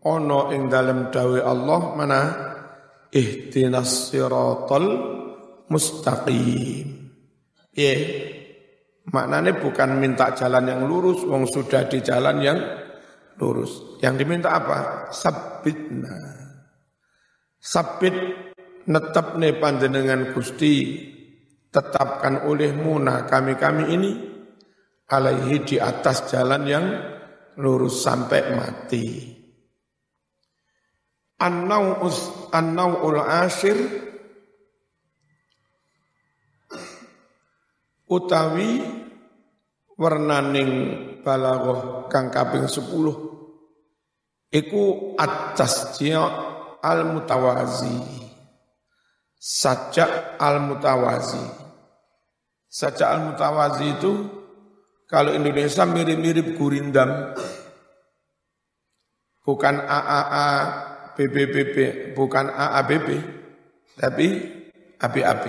ono 0.10 0.50
ing 0.50 0.66
dalam 0.66 1.14
dawe 1.14 1.40
Allah 1.46 1.82
mana 1.94 2.22
ihtinas 3.14 4.10
siratal 4.10 4.88
mustaqim 5.70 7.00
Iya. 7.80 7.96
Maknanya 9.10 9.58
bukan 9.58 9.98
minta 9.98 10.36
jalan 10.38 10.70
yang 10.70 10.82
lurus, 10.86 11.26
wong 11.26 11.50
sudah 11.50 11.90
di 11.90 12.04
jalan 12.04 12.38
yang 12.44 12.60
lurus. 13.42 13.98
Yang 14.04 14.26
diminta 14.26 14.54
apa? 14.54 15.10
Sabitna. 15.10 16.14
Sabit 17.60 18.16
netap 18.86 19.36
nih 19.40 19.58
panjenengan 19.58 20.32
Gusti 20.32 21.08
tetapkan 21.70 22.48
olehmu 22.48 22.98
nah 22.98 23.28
kami-kami 23.28 23.84
ini 23.94 24.12
alaihi 25.06 25.58
di 25.68 25.78
atas 25.78 26.30
jalan 26.32 26.64
yang 26.70 26.86
lurus 27.58 28.06
sampai 28.06 28.42
mati. 28.56 29.39
An-nau'ul 31.40 33.20
asir 33.24 33.80
utawi 38.12 38.84
wernaning 39.96 40.72
balaghah 41.24 42.12
kang 42.12 42.28
kaping 42.28 42.68
10 42.68 42.84
iku 44.52 45.16
at-tasji' 45.16 46.16
al-mutawazi. 46.84 48.28
Sajak 49.40 50.36
al-mutawazi. 50.36 51.46
Sajak 52.68 53.08
al-mutawazi 53.08 53.86
itu 53.96 54.12
kalau 55.08 55.32
Indonesia 55.32 55.88
mirip-mirip 55.88 56.60
gurindam. 56.60 57.32
Bukan 59.48 59.76
AAA 59.80 60.50
BBBB 61.20 61.76
bukan 62.16 62.48
AABB 62.48 63.08
tapi 64.00 64.28
ABAB 65.04 65.46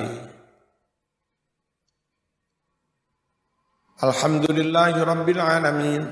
Alhamdulillahirabbil 4.00 5.40
alamin. 5.40 6.02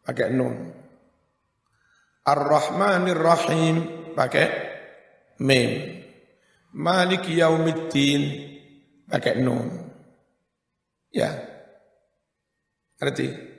Pakai 0.00 0.32
nun. 0.32 0.56
Ar-Rahmanir 2.24 3.20
Rahim 3.20 3.76
pakai 4.16 4.48
mim. 5.44 6.00
Malik 6.72 7.28
Yaumiddin 7.28 8.22
pakai 9.04 9.36
nun. 9.44 9.68
Ya. 11.12 11.28
Berarti 12.96 13.49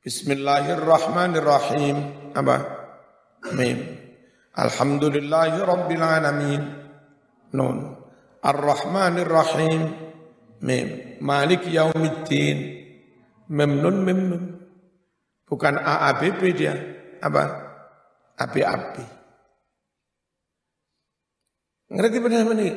Bismillahirrahmanirrahim. 0.00 1.96
Apa? 2.32 2.56
Mim. 3.56 3.78
Alhamdulillahirabbil 4.56 6.04
alamin. 6.04 6.62
Nun. 7.52 8.00
Ar-Rahmanir 8.40 9.28
Rahim 9.28 9.92
Mim 10.64 11.20
Malik 11.20 11.68
Yaumiddin 11.68 12.56
Memnun 13.52 13.96
Memnun 14.00 14.44
Bukan 15.44 15.76
AABB 15.76 16.40
dia 16.56 16.74
Apa? 17.20 17.44
Api-api 18.40 19.04
Ngerti 21.90 22.18
benar 22.22 22.46
ini? 22.54 22.70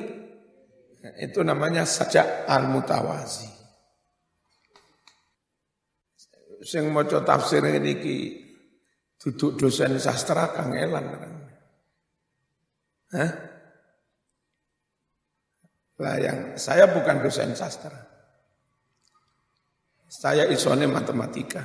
Itu 1.22 1.46
namanya 1.46 1.86
saja 1.86 2.50
al-mutawazi. 2.50 3.53
Sing 6.64 6.88
maca 6.96 7.20
tafsir 7.28 7.60
ini 7.60 7.94
ki 8.00 8.18
duduk 9.20 9.60
dosen 9.60 10.00
sastra 10.00 10.56
kangelan. 10.56 11.06
Hah? 13.12 13.32
Lah 16.00 16.18
yang 16.18 16.56
saya 16.56 16.88
bukan 16.88 17.20
dosen 17.20 17.52
sastra. 17.54 17.94
Saya 20.08 20.48
isone 20.48 20.88
matematika. 20.88 21.64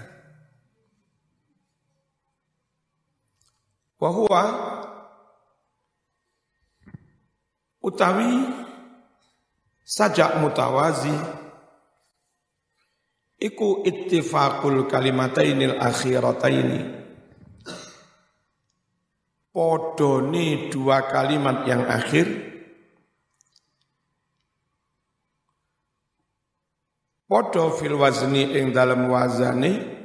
Bahwa 3.99 4.45
utawi 7.83 8.47
sajak 9.83 10.39
mutawazi 10.39 11.15
iku 13.39 13.87
ittifaqul 13.87 14.91
kalimatainil 14.91 15.79
akhirataini. 15.79 16.99
Podone 19.55 20.71
dua 20.71 21.07
kalimat 21.11 21.67
yang 21.67 21.83
akhir. 21.87 22.27
Podo 27.27 27.75
fil 27.75 27.99
wazni 27.99 28.55
ing 28.55 28.71
dalam 28.71 29.11
wazani. 29.11 29.99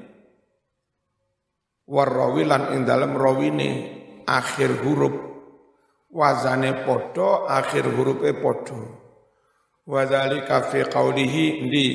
Warrawilan 1.85 2.73
ing 2.73 2.81
dalam 2.85 3.13
rawine. 3.13 4.01
Akhir 4.25 4.81
huruf. 4.81 5.13
Wazane 6.13 6.85
podo 6.85 7.45
akhir 7.45 7.89
hurufe 7.93 8.33
podo. 8.37 8.79
Wadzalika 9.83 10.65
fi 10.71 10.85
qaulihi 10.87 11.45
di 11.67 11.87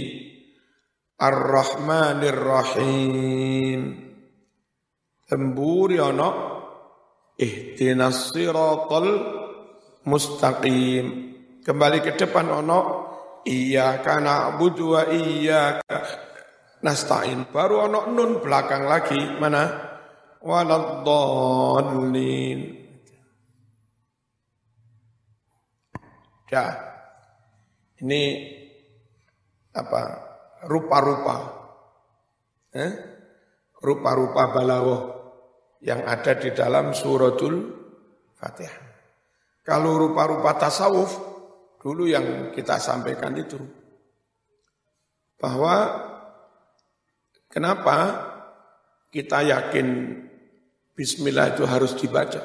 Ar-Rahmanir 1.19 2.39
Rahim 2.39 3.81
temburi 5.27 5.99
ana 5.99 6.31
ihdinas 7.35 8.31
siratal 8.31 9.11
mustaqim 10.07 11.35
kembali 11.67 11.99
ke 12.07 12.15
depan 12.15 12.47
ana 12.49 13.09
Iyyaka 13.49 14.21
na'budu 14.21 14.93
wa 14.93 15.09
iyyaka 15.09 16.05
nasta'in. 16.85 17.49
Baru 17.49 17.89
ono 17.89 18.13
nun 18.13 18.45
belakang 18.45 18.85
lagi 18.85 19.17
mana? 19.41 19.89
Waladdallin. 20.45 22.61
Ya. 26.53 26.77
Ini 27.99 28.23
apa? 29.73 30.28
Rupa-rupa. 30.67 31.37
Eh? 32.75 32.93
Rupa-rupa 33.79 34.51
balaghah 34.51 35.03
yang 35.83 36.03
ada 36.03 36.35
di 36.35 36.51
dalam 36.51 36.91
suratul 36.91 37.55
Fatihah. 38.35 38.87
Kalau 39.63 40.01
rupa-rupa 40.01 40.57
tasawuf 40.57 41.13
dulu 41.79 42.11
yang 42.11 42.51
kita 42.51 42.81
sampaikan 42.83 43.37
itu. 43.39 43.59
Bahwa 45.39 45.75
kenapa 47.47 47.97
kita 49.15 49.47
yakin 49.47 50.19
bismillah 50.99 51.55
itu 51.55 51.63
harus 51.63 51.95
dibaca. 51.95 52.43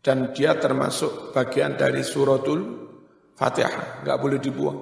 Dan 0.00 0.32
dia 0.32 0.56
termasuk 0.56 1.36
bagian 1.36 1.76
dari 1.76 2.00
suratul 2.00 2.88
Fatihah, 3.36 4.00
nggak 4.00 4.20
boleh 4.20 4.40
dibuang. 4.40 4.80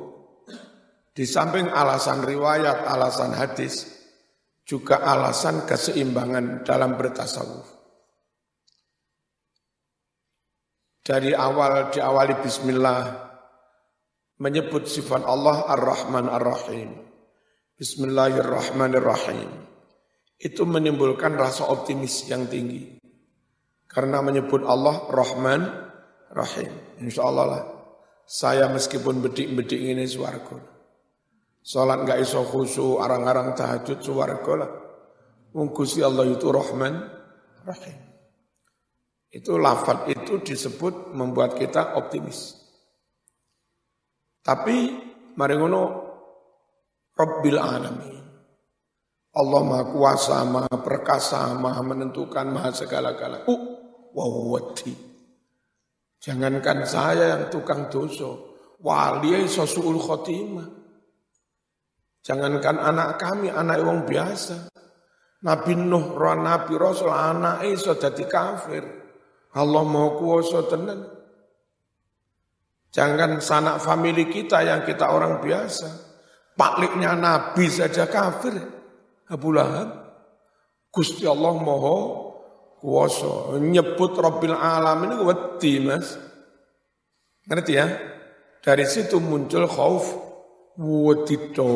Di 1.19 1.27
samping 1.27 1.67
alasan 1.67 2.23
riwayat, 2.23 2.87
alasan 2.87 3.35
hadis, 3.35 3.91
juga 4.63 5.03
alasan 5.03 5.67
keseimbangan 5.67 6.63
dalam 6.63 6.95
bertasawuf. 6.95 7.67
Dari 11.03 11.35
awal 11.35 11.91
diawali 11.91 12.39
bismillah, 12.39 13.03
menyebut 14.39 14.87
sifat 14.87 15.27
Allah 15.27 15.67
Ar-Rahman 15.67 16.31
Ar-Rahim. 16.31 16.95
Bismillahirrahmanirrahim. 17.75 19.51
Itu 20.39 20.71
menimbulkan 20.71 21.35
rasa 21.35 21.67
optimis 21.67 22.31
yang 22.31 22.47
tinggi. 22.47 22.95
Karena 23.91 24.23
menyebut 24.23 24.63
Allah 24.63 25.03
Rahman 25.11 25.67
Rahim. 26.31 26.71
Insya 27.03 27.27
Allah 27.27 27.47
lah. 27.51 27.63
Saya 28.23 28.71
meskipun 28.71 29.19
bedik-bedik 29.19 29.83
ini 29.83 30.07
suarga. 30.07 30.78
Salat 31.61 32.05
nggak 32.05 32.21
iso 32.25 32.43
khusu, 32.43 32.99
arang-arang 33.03 33.53
tahajud 33.53 33.99
suarga 34.01 34.53
lah. 34.57 34.71
Mungkusi 35.53 36.01
Allah 36.05 36.29
itu 36.29 36.49
Rahman 36.49 36.95
Rahim. 37.65 37.99
Itu 39.29 39.61
lafad 39.61 40.09
itu 40.09 40.41
disebut 40.41 41.13
membuat 41.13 41.57
kita 41.57 42.01
optimis. 42.01 42.57
Tapi 44.41 44.77
mari 45.37 45.55
ngono 45.61 46.09
Rabbil 47.19 47.59
alamin. 47.59 48.17
Allah 49.35 49.61
Maha 49.67 49.85
Kuasa, 49.91 50.39
Maha 50.47 50.77
Perkasa, 50.79 51.51
Maha 51.59 51.83
Menentukan, 51.83 52.47
Maha 52.47 52.71
segala-gala. 52.71 53.43
Uh, 53.51 53.61
wawati. 54.15 54.95
Jangankan 56.19 56.83
saya 56.87 57.39
yang 57.39 57.45
tukang 57.51 57.87
dosa, 57.91 58.27
wali 58.83 59.47
iso 59.47 59.67
suul 59.67 59.99
khotimah. 59.99 60.67
Jangankan 62.29 62.77
anak 62.77 63.17
kami, 63.17 63.49
anak 63.49 63.81
wong 63.81 64.05
biasa. 64.05 64.69
Nabi 65.49 65.73
Nuh, 65.81 66.13
Nabi 66.21 66.77
Rasul, 66.77 67.09
anak 67.09 67.65
iso 67.65 67.97
jadi 67.97 68.29
kafir. 68.29 68.85
Allah 69.57 69.81
mau 69.89 70.13
kuasa 70.21 70.69
tenan. 70.69 71.09
Jangan 72.93 73.41
sanak 73.41 73.81
famili 73.81 74.29
kita 74.29 74.61
yang 74.61 74.85
kita 74.85 75.09
orang 75.09 75.41
biasa. 75.41 75.89
Pakliknya 76.53 77.17
Nabi 77.17 77.65
saja 77.73 78.05
kafir. 78.05 78.61
Abu 79.33 79.49
Lahab. 79.57 79.89
Gusti 80.93 81.25
Allah 81.25 81.57
moho 81.57 81.97
kuasa. 82.77 83.57
Nyebut 83.57 84.21
Rabbil 84.21 84.53
Alamin 84.53 85.17
wedi 85.25 85.81
mas. 85.81 86.21
Ngerti 87.49 87.73
ya? 87.73 87.89
Dari 88.61 88.85
situ 88.85 89.17
muncul 89.17 89.65
khauf 89.65 90.28
wedito. 90.79 91.75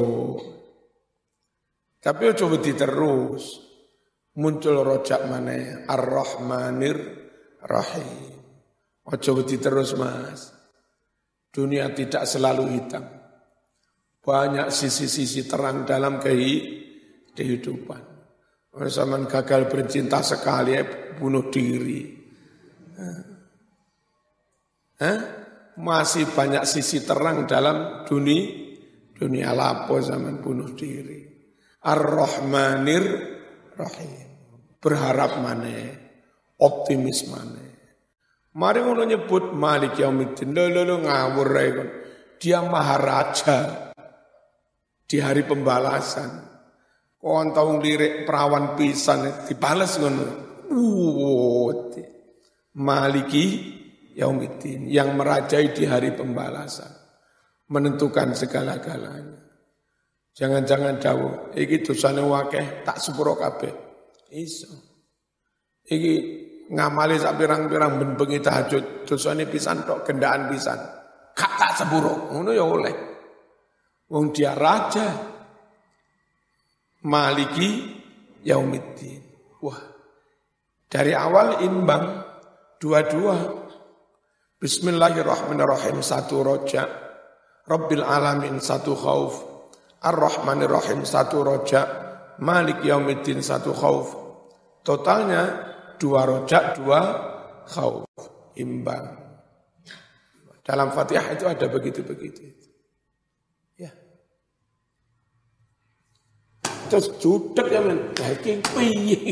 Tapi 1.98 2.22
coba 2.34 2.56
terus. 2.62 3.44
Muncul 4.32 4.80
rojak 4.80 5.28
mana? 5.28 5.84
Ar-Rahmanir 5.84 6.98
Rahim. 7.68 8.32
Ojo 9.04 9.30
wedi 9.42 9.60
terus 9.60 9.92
mas. 9.98 10.54
Dunia 11.52 11.92
tidak 11.92 12.24
selalu 12.24 12.64
hitam. 12.72 13.04
Banyak 14.22 14.72
sisi-sisi 14.72 15.44
terang 15.44 15.84
dalam 15.84 16.16
kehidupan. 16.16 18.02
Orang 18.72 18.88
zaman 18.88 19.28
gagal 19.28 19.68
bercinta 19.68 20.24
sekali, 20.24 20.80
ya, 20.80 20.86
bunuh 21.18 21.52
diri. 21.52 22.08
Hah? 24.96 25.20
Masih 25.76 26.30
banyak 26.32 26.64
sisi 26.64 27.04
terang 27.04 27.44
dalam 27.44 28.08
dunia, 28.08 28.61
dunia 29.22 29.54
lapo 29.54 30.02
zaman 30.02 30.42
bunuh 30.42 30.74
diri. 30.74 31.22
Ar-Rahmanir 31.86 33.04
Rahim. 33.78 34.26
Berharap 34.82 35.38
mana? 35.38 35.70
Optimis 36.58 37.30
mana? 37.30 37.62
Mari 38.58 38.78
ngono 38.82 39.06
nyebut 39.06 39.54
Malik 39.54 39.94
Yaumiddin. 39.94 40.50
Lo 40.50 40.66
lo 40.66 40.82
lo 40.82 40.96
ngawur 41.06 41.48
kon. 41.54 41.90
Dia 42.42 42.66
maharaja 42.66 43.90
di 45.06 45.22
hari 45.22 45.46
pembalasan. 45.46 46.50
Kon 47.22 47.54
tau 47.54 47.78
lirik 47.78 48.26
perawan 48.26 48.74
pisan 48.74 49.46
dibalas 49.46 50.02
ngono. 50.02 50.26
Maliki 52.72 53.44
Yaumiddin 54.18 54.90
yang 54.90 55.14
merajai 55.14 55.70
di 55.70 55.86
hari 55.86 56.10
pembalasan. 56.10 57.01
Menentukan 57.72 58.36
segala-galanya. 58.36 59.40
Jangan-jangan 60.36 61.00
jauh. 61.00 61.32
Iki 61.56 61.88
dosane 61.88 62.20
wakeh 62.20 62.84
tak 62.84 63.00
sepuro 63.00 63.32
kabeh. 63.32 63.72
Iso. 64.36 64.68
Iki 65.88 66.14
ngamali 66.72 67.20
sak 67.20 67.36
pirang-pirang 67.36 68.00
ben 68.00 68.10
bengi 68.16 68.40
tahajud 68.40 69.04
dosane 69.04 69.44
pisan 69.44 69.84
tok 69.84 70.08
gendaan 70.08 70.48
pisan 70.48 70.80
kak 71.36 71.52
tak 71.60 71.72
seburuk 71.76 72.32
ngono 72.32 72.50
ya 72.56 72.64
oleh 72.64 72.94
wong 74.08 74.32
dia 74.32 74.56
raja 74.56 75.12
maliki 77.04 77.92
yaumiddin 78.46 79.20
wah 79.60 79.80
dari 80.88 81.12
awal 81.12 81.60
imbang 81.60 82.04
dua-dua 82.80 83.60
Bismillahirrahmanirrahim 84.62 86.06
satu 86.06 86.46
roja 86.46 87.01
Rabbil 87.72 88.04
alamin 88.04 88.60
satu 88.60 88.92
khauf 88.92 89.40
Ar-Rahmanirrahim 90.04 91.08
satu 91.08 91.40
roja 91.40 91.88
Malik 92.44 92.84
yaumiddin 92.84 93.40
satu 93.40 93.72
khauf 93.72 94.22
Totalnya 94.82 95.72
dua 96.02 96.26
rojak, 96.26 96.82
dua 96.82 97.00
khauf, 97.70 98.02
imbang. 98.58 99.14
Dalam 100.66 100.90
Fatihah 100.90 101.38
itu 101.38 101.46
ada 101.46 101.66
begitu-begitu. 101.70 102.42
Ya. 103.78 103.94
Terus 106.90 107.14
judek 107.22 107.70
ya 107.70 107.78
men, 107.78 108.10
daging 108.10 108.58
piye. 108.74 109.22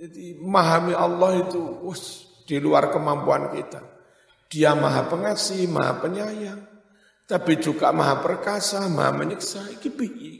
Jadi 0.00 0.40
memahami 0.40 0.96
Allah 0.96 1.44
itu 1.44 1.60
us, 1.84 2.28
di 2.48 2.56
luar 2.56 2.88
kemampuan 2.88 3.52
kita. 3.56 3.93
Dia 4.54 4.70
maha 4.78 5.10
pengasih, 5.10 5.66
maha 5.66 5.98
penyayang. 5.98 6.62
Tapi 7.26 7.58
juga 7.58 7.90
maha 7.90 8.22
perkasa, 8.22 8.86
maha 8.86 9.10
menyiksa. 9.18 9.66
Ini 9.66 9.90
piye. 9.90 10.32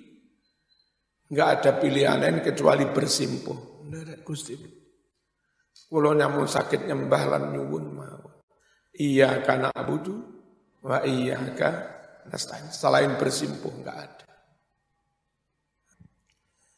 Enggak 1.34 1.48
ada 1.58 1.70
pilihan 1.82 2.22
lain 2.22 2.38
kecuali 2.38 2.86
bersimpuh. 2.86 3.82
Ndadak 3.90 4.22
Gusti. 4.22 4.54
Kulo 5.90 6.14
nyamu 6.14 6.46
sakit 6.46 6.86
nyembah 6.86 7.22
lan 7.26 7.50
nyuwun 7.50 7.86
mau. 7.90 8.38
Iya 8.94 9.42
karena 9.42 9.74
abudu 9.74 10.14
wa 10.86 11.02
iya 11.02 11.42
nasta'in. 12.30 12.70
Selain 12.70 13.18
bersimpuh 13.18 13.82
enggak 13.82 13.98
ada. 13.98 14.30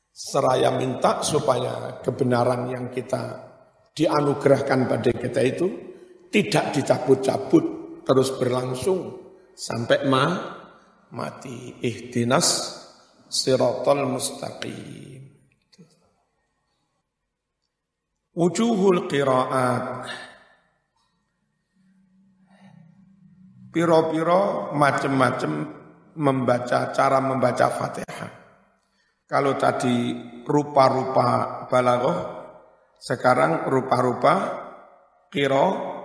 Seraya 0.09 0.73
minta 0.73 1.21
supaya 1.21 2.01
kebenaran 2.01 2.73
yang 2.73 2.89
kita 2.89 3.45
dianugerahkan 3.93 4.89
pada 4.89 5.13
kita 5.13 5.45
itu 5.45 5.86
tidak 6.37 6.77
dicabut-cabut 6.77 7.65
terus 8.05 8.37
berlangsung 8.37 9.33
sampai 9.57 10.05
ma 10.05 10.25
mati 11.17 11.81
ihdinas 11.81 12.77
siratal 13.25 14.05
mustaqim 14.05 15.17
Wujuhul 18.37 19.09
qiraat. 19.09 20.05
Piro-piro 23.73 24.77
macam-macam 24.77 25.53
membaca 26.21 26.93
cara 26.93 27.17
membaca 27.25 27.67
Fatihah. 27.73 28.31
Kalau 29.25 29.57
tadi 29.57 30.13
rupa-rupa 30.45 31.65
balaghah, 31.73 32.19
sekarang 33.01 33.73
rupa-rupa 33.73 34.35
qira 35.33 35.96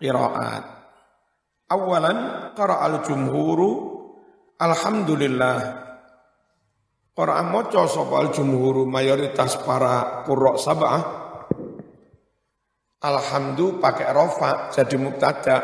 qiraat. 0.00 0.64
Awalan 1.68 2.50
al 2.56 3.04
jumhuru 3.04 3.70
alhamdulillah. 4.56 5.58
Qur'an 7.12 7.46
maca 7.50 7.84
sapa 7.90 8.14
al 8.24 8.30
jumhuru 8.30 8.86
mayoritas 8.86 9.58
para 9.66 10.22
qurra 10.22 10.54
sab'ah 10.56 11.02
Alhamdulillah 12.98 13.78
pakai 13.78 14.10
rofa 14.10 14.74
jadi 14.74 14.96
mubtada. 14.98 15.56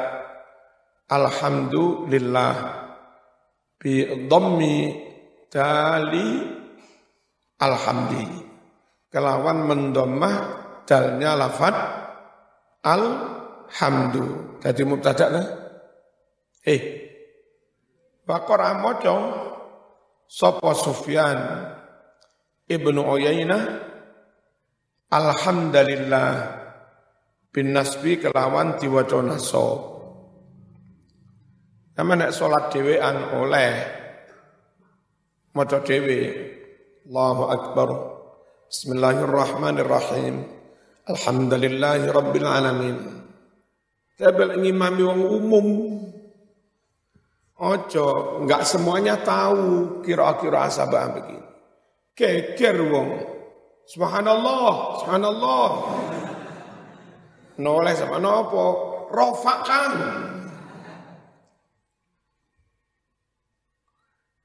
Alhamdulillah 1.10 2.54
bi 3.74 4.06
dhammi 4.30 4.76
dali 5.50 6.28
alhamdi. 7.58 8.26
Kelawan 9.10 9.66
mendomah 9.66 10.34
dalnya 10.86 11.34
lafad 11.34 11.74
alhamdu. 13.68 14.58
Jadi 14.60 14.82
mubtada 14.84 15.26
lah. 15.28 15.46
Eh. 16.64 16.82
Bakor 18.24 18.60
amoco 18.64 19.16
Sopo 20.24 20.72
Sufyan 20.72 21.36
Ibnu 22.64 23.04
Uyainah 23.04 23.84
Alhamdulillah 25.12 26.30
bin 27.54 27.70
nasbi 27.70 28.18
kelawan 28.18 28.82
diwaca 28.82 29.22
nasab. 29.22 29.94
Sama 31.94 32.18
nek 32.18 32.34
salat 32.34 32.74
dhewean 32.74 33.38
oleh 33.38 33.72
maca 35.54 35.78
dhewe. 35.86 36.50
Allahu 37.06 37.42
akbar. 37.46 37.88
Bismillahirrahmanirrahim. 38.66 40.50
Alhamdulillahi 41.06 42.10
rabbil 42.10 42.48
alamin. 42.48 43.23
Tabel 44.14 44.62
ngimami 44.62 45.02
wong 45.02 45.22
umum. 45.26 45.66
Ojo, 47.54 48.38
enggak 48.42 48.66
semuanya 48.66 49.18
tahu 49.22 49.98
kira-kira 50.06 50.70
asabah 50.70 51.10
begini. 51.14 51.42
Keker 52.14 52.78
wong. 52.94 53.08
Subhanallah, 53.90 55.02
subhanallah. 55.02 55.68
Noleh 57.58 57.94
sama 57.94 58.18
nopo, 58.18 58.66
rofakan. 59.10 59.92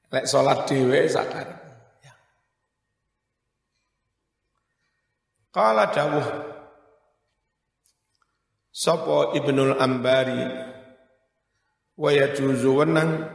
Lek 0.09 0.25
sholat 0.25 0.65
dewe 0.65 1.05
sakar. 1.05 1.45
Ya. 2.01 2.13
Kala 5.53 5.93
dawuh 5.93 6.48
Sopo 8.79 9.35
Ibnul 9.35 9.75
Ambari? 9.75 10.39
Wa 11.99 12.15
yajuzu 12.15 12.79
wenang? 12.79 13.27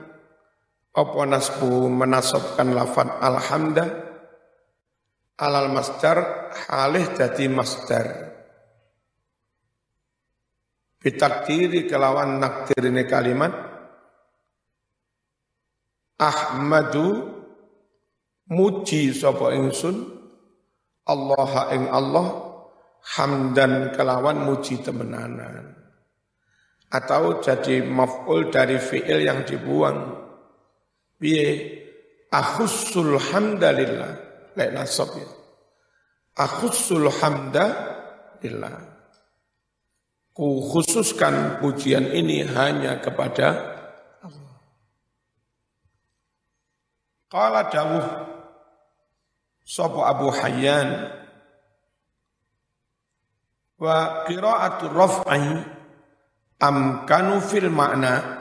Apa 0.97 1.21
nasbu 1.29 1.85
menasabkan 1.93 2.73
lafad 2.73 3.21
alhamda 3.21 3.85
alal 5.37 5.69
masdar 5.69 6.49
halih 6.65 7.13
jadi 7.13 7.53
masdar. 7.53 8.07
Bitakdiri 11.05 11.93
kelawan 11.93 12.41
nakdirine 12.41 13.05
kalimat 13.05 13.53
Ahmadu 16.17 17.37
muji 18.49 19.13
sapa 19.13 19.53
ingsun 19.53 20.09
Allah 21.05 21.53
ing 21.77 21.91
Allah 21.93 22.54
hamdan 23.05 23.93
kelawan 23.93 24.41
muji 24.49 24.81
temenanan. 24.81 25.77
Atau 26.89 27.43
jadi 27.43 27.85
maf'ul 27.85 28.49
dari 28.49 28.79
fi'il 28.81 29.27
yang 29.27 29.45
dibuang. 29.45 30.25
Piye? 31.21 31.83
Akhussul 32.31 33.19
hamdalillah 33.19 34.13
lek 34.59 34.71
nasab 34.75 35.11
ya. 35.15 35.31
Akhussul 36.35 37.07
hamda 37.11 37.67
lillah. 38.43 38.75
Ku 40.35 40.67
khususkan 40.67 41.63
pujian 41.63 42.11
ini 42.11 42.43
hanya 42.43 42.99
kepada 42.99 43.55
Allah. 44.19 44.59
Qala 47.31 47.71
dawuh 47.71 48.07
sapa 49.63 50.01
Abu 50.11 50.35
Hayyan 50.35 51.07
wa 53.85 54.25
qira'atu 54.25 54.89
raf'i 54.89 55.61
amkanu 56.57 57.45
fil 57.45 57.69
makna 57.69 58.41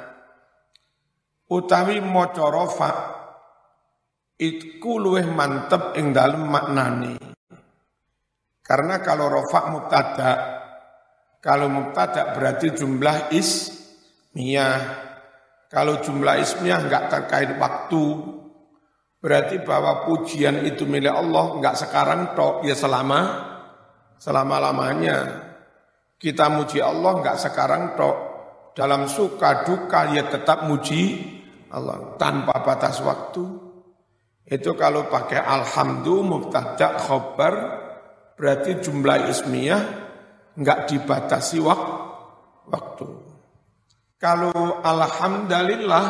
utawi 1.51 1.99
maca 1.99 2.47
rafa 2.47 2.91
iku 4.39 5.03
luweh 5.03 5.27
mantep 5.27 5.99
ing 5.99 6.15
dalem 6.15 6.47
maknane. 6.47 7.19
Karena 8.63 9.03
kalau 9.03 9.27
rafa 9.27 9.59
mubtada 9.67 10.31
kalau 11.43 11.67
mubtada 11.67 12.31
berarti 12.31 12.71
jumlah 12.71 13.35
ismiyah. 13.35 14.79
Kalau 15.67 15.99
jumlah 15.99 16.39
ismiyah 16.39 16.87
enggak 16.87 17.11
terkait 17.11 17.51
waktu 17.59 18.03
berarti 19.19 19.59
bahwa 19.63 20.07
pujian 20.07 20.63
itu 20.63 20.87
milik 20.87 21.11
Allah 21.11 21.59
enggak 21.59 21.75
sekarang 21.75 22.31
tok 22.31 22.63
ya 22.63 22.75
selama 22.75 23.52
selama 24.23 24.55
lamanya 24.63 25.17
kita 26.15 26.47
muji 26.47 26.79
Allah 26.79 27.19
enggak 27.19 27.35
sekarang 27.43 27.99
tok. 27.99 28.17
Dalam 28.73 29.05
suka 29.11 29.67
duka 29.67 30.15
ya 30.15 30.31
tetap 30.31 30.63
muji 30.63 31.19
Allah 31.67 32.15
tanpa 32.15 32.63
batas 32.63 33.03
waktu. 33.03 33.43
Itu 34.47 34.79
kalau 34.79 35.11
pakai 35.11 35.43
alhamdulillah 35.43 36.23
mubtada 36.23 36.95
khobar 36.95 37.53
berarti 38.39 38.79
jumlah 38.79 39.27
ismiyah 39.27 39.83
enggak 40.55 40.87
dibatasi 40.87 41.59
wak 41.59 41.81
waktu. 42.71 43.07
Kalau 44.15 44.79
alhamdulillah 44.79 46.05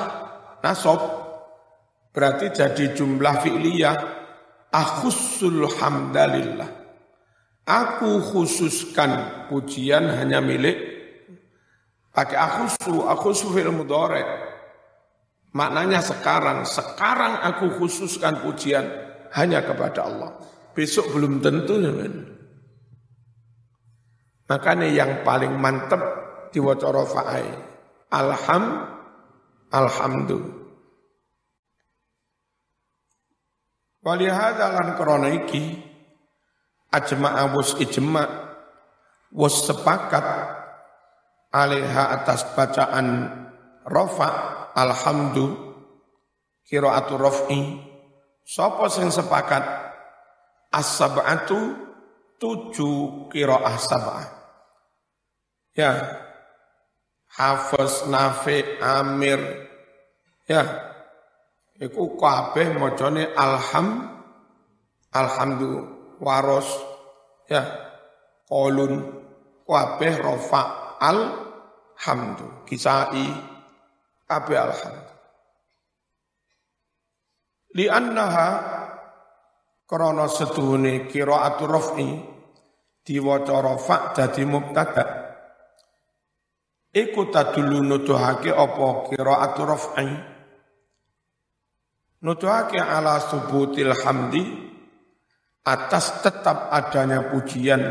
nasob 0.62 1.02
berarti 2.14 2.54
jadi 2.54 2.94
jumlah 2.94 3.42
fi'liyah 3.42 3.98
akhussul 4.70 5.66
hamdalillah. 5.66 6.83
Aku 7.64 8.20
khususkan 8.20 9.48
pujian 9.48 10.12
hanya 10.12 10.44
milik 10.44 10.76
pakai 12.12 12.36
akhusu, 12.36 13.08
akhusu 13.08 13.56
fil 13.56 13.72
mudhari. 13.72 14.24
Maknanya 15.54 16.02
sekarang, 16.04 16.66
sekarang 16.68 17.40
aku 17.40 17.80
khususkan 17.80 18.42
pujian 18.44 18.84
hanya 19.32 19.64
kepada 19.64 20.04
Allah. 20.10 20.32
Besok 20.74 21.14
belum 21.14 21.40
tentu 21.40 21.78
teman. 21.78 22.14
Makanya 24.50 24.90
yang 24.90 25.22
paling 25.22 25.54
mantep 25.56 26.02
di 26.52 26.60
rafa'ai. 26.60 27.48
Alham, 28.12 28.64
alhamdulillah. 29.72 30.62
Walihada 34.04 34.68
lan 34.76 34.88
korona 35.00 35.32
iki, 35.32 35.80
ajma'a 36.94 37.50
was 37.58 37.74
ijma' 37.82 38.30
was 39.34 39.66
sepakat 39.66 40.22
alaiha 41.50 42.14
atas 42.22 42.46
bacaan 42.54 43.34
rafa 43.90 44.30
alhamdu 44.78 45.74
qiraatu 46.70 47.18
raf'i. 47.18 47.62
Sapa 48.44 48.92
sing 48.92 49.10
sepakat? 49.10 49.64
As-sab'atu 50.74 51.58
tujuh 52.42 53.30
qiraah 53.30 53.78
sab'ah. 53.78 54.26
Ya. 55.78 56.22
Hafiz, 57.34 58.06
Nafi, 58.14 58.62
Amir, 58.78 59.42
ya, 60.46 60.62
iku 61.82 62.14
kabeh 62.14 62.78
macane 62.78 63.34
alham, 63.34 64.06
alhamdulillah 65.10 65.93
waros 66.24 66.68
ya. 67.52 67.92
Kolun 68.48 69.04
kabeh 69.68 70.16
rofa 70.24 70.96
al 71.04 71.20
hamdu 72.00 72.64
kisai 72.64 73.28
kabeh 74.28 74.58
annaha 77.90 78.48
krana 79.90 80.30
setuhune 80.30 81.10
qiraatul 81.10 81.70
raf'i 81.70 82.08
diwaca 83.04 83.56
rafa 83.60 83.98
dadi 84.16 84.44
mubtada. 84.48 85.06
Iku 86.94 87.34
tadulu 87.34 87.82
nuduhake 87.82 88.54
apa 88.54 88.88
qiraatul 89.10 89.66
raf'i? 89.66 90.10
Nuduhake 92.24 92.78
ala 92.80 93.20
subutil 93.20 93.98
hamdi 93.98 94.63
atas 95.64 96.24
tetap 96.24 96.70
adanya 96.72 97.32
pujian 97.32 97.82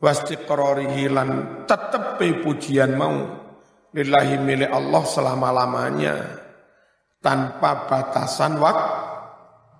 wastiqrarihi 0.00 1.08
lan 1.08 1.28
tetep 1.64 2.20
pujian 2.20 2.96
mau 2.96 3.16
lillahi 3.92 4.36
milik 4.40 4.68
Allah 4.72 5.02
selama-lamanya 5.04 6.16
tanpa 7.22 7.86
batasan 7.86 8.58
wak, 8.58 8.78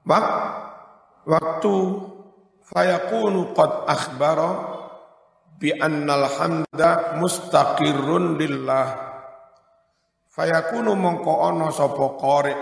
wak, 0.06 0.26
waktu. 1.26 1.76
Fayakunu 2.62 3.52
qad 3.52 3.84
akhbara 3.84 4.50
bi 5.60 5.76
annal 5.76 6.24
hamda 6.24 7.20
mustaqirrun 7.20 8.40
lillah. 8.40 8.86
Fayakunu 10.32 10.96
mongko 10.96 11.52
ana 11.52 11.68
sapa 11.68 12.16
qari 12.16 12.54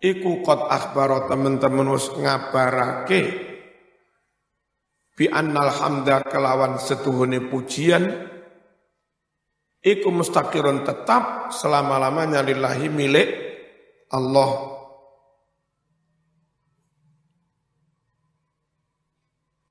iku 0.00 0.44
kot 0.44 0.68
akhbaro 0.68 1.24
teman-teman 1.28 1.88
us 1.96 2.12
ngabarake 2.12 3.22
bi 5.16 5.24
annal 5.32 5.72
hamda 5.72 6.20
kelawan 6.28 6.76
setuhune 6.76 7.48
pujian 7.48 8.04
iku 9.80 10.08
mustaqirun 10.12 10.84
tetap 10.84 11.54
selama-lamanya 11.54 12.44
lillahi 12.44 12.88
milik 12.92 13.28
Allah. 14.10 14.78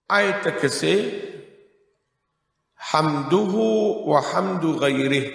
Ayat 0.06 0.46
tegese 0.46 0.94
hamduhu 2.78 4.06
wa 4.06 4.20
hamdu 4.22 4.78
ghairih. 4.78 5.28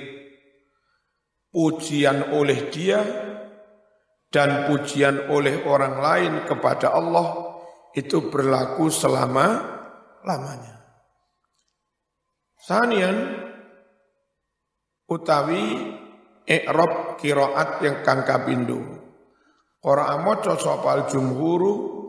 Pujian 1.51 2.31
oleh 2.31 2.71
dia 2.71 3.30
dan 4.31 4.71
pujian 4.71 5.27
oleh 5.29 5.67
orang 5.67 5.99
lain 5.99 6.33
kepada 6.47 6.95
Allah 6.95 7.59
itu 7.93 8.31
berlaku 8.31 8.87
selama 8.87 9.47
lamanya. 10.23 10.79
Sanian 12.63 13.17
utawi 15.11 15.91
i'rab 16.47 17.19
kiraat 17.19 17.83
yang 17.83 18.07
kang 18.07 18.23
kapindho. 18.23 18.79
Ora 19.83 20.15
maca 20.23 20.55
sopal 20.61 21.09
jumhuru 21.09 22.01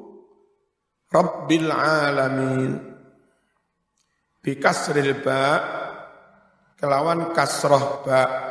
Rabbil 1.11 1.67
alamin 1.67 2.71
bi 4.39 4.55
kasril 4.55 5.19
ba 5.19 5.59
kelawan 6.79 7.35
kasroh 7.35 7.99
ba 8.07 8.50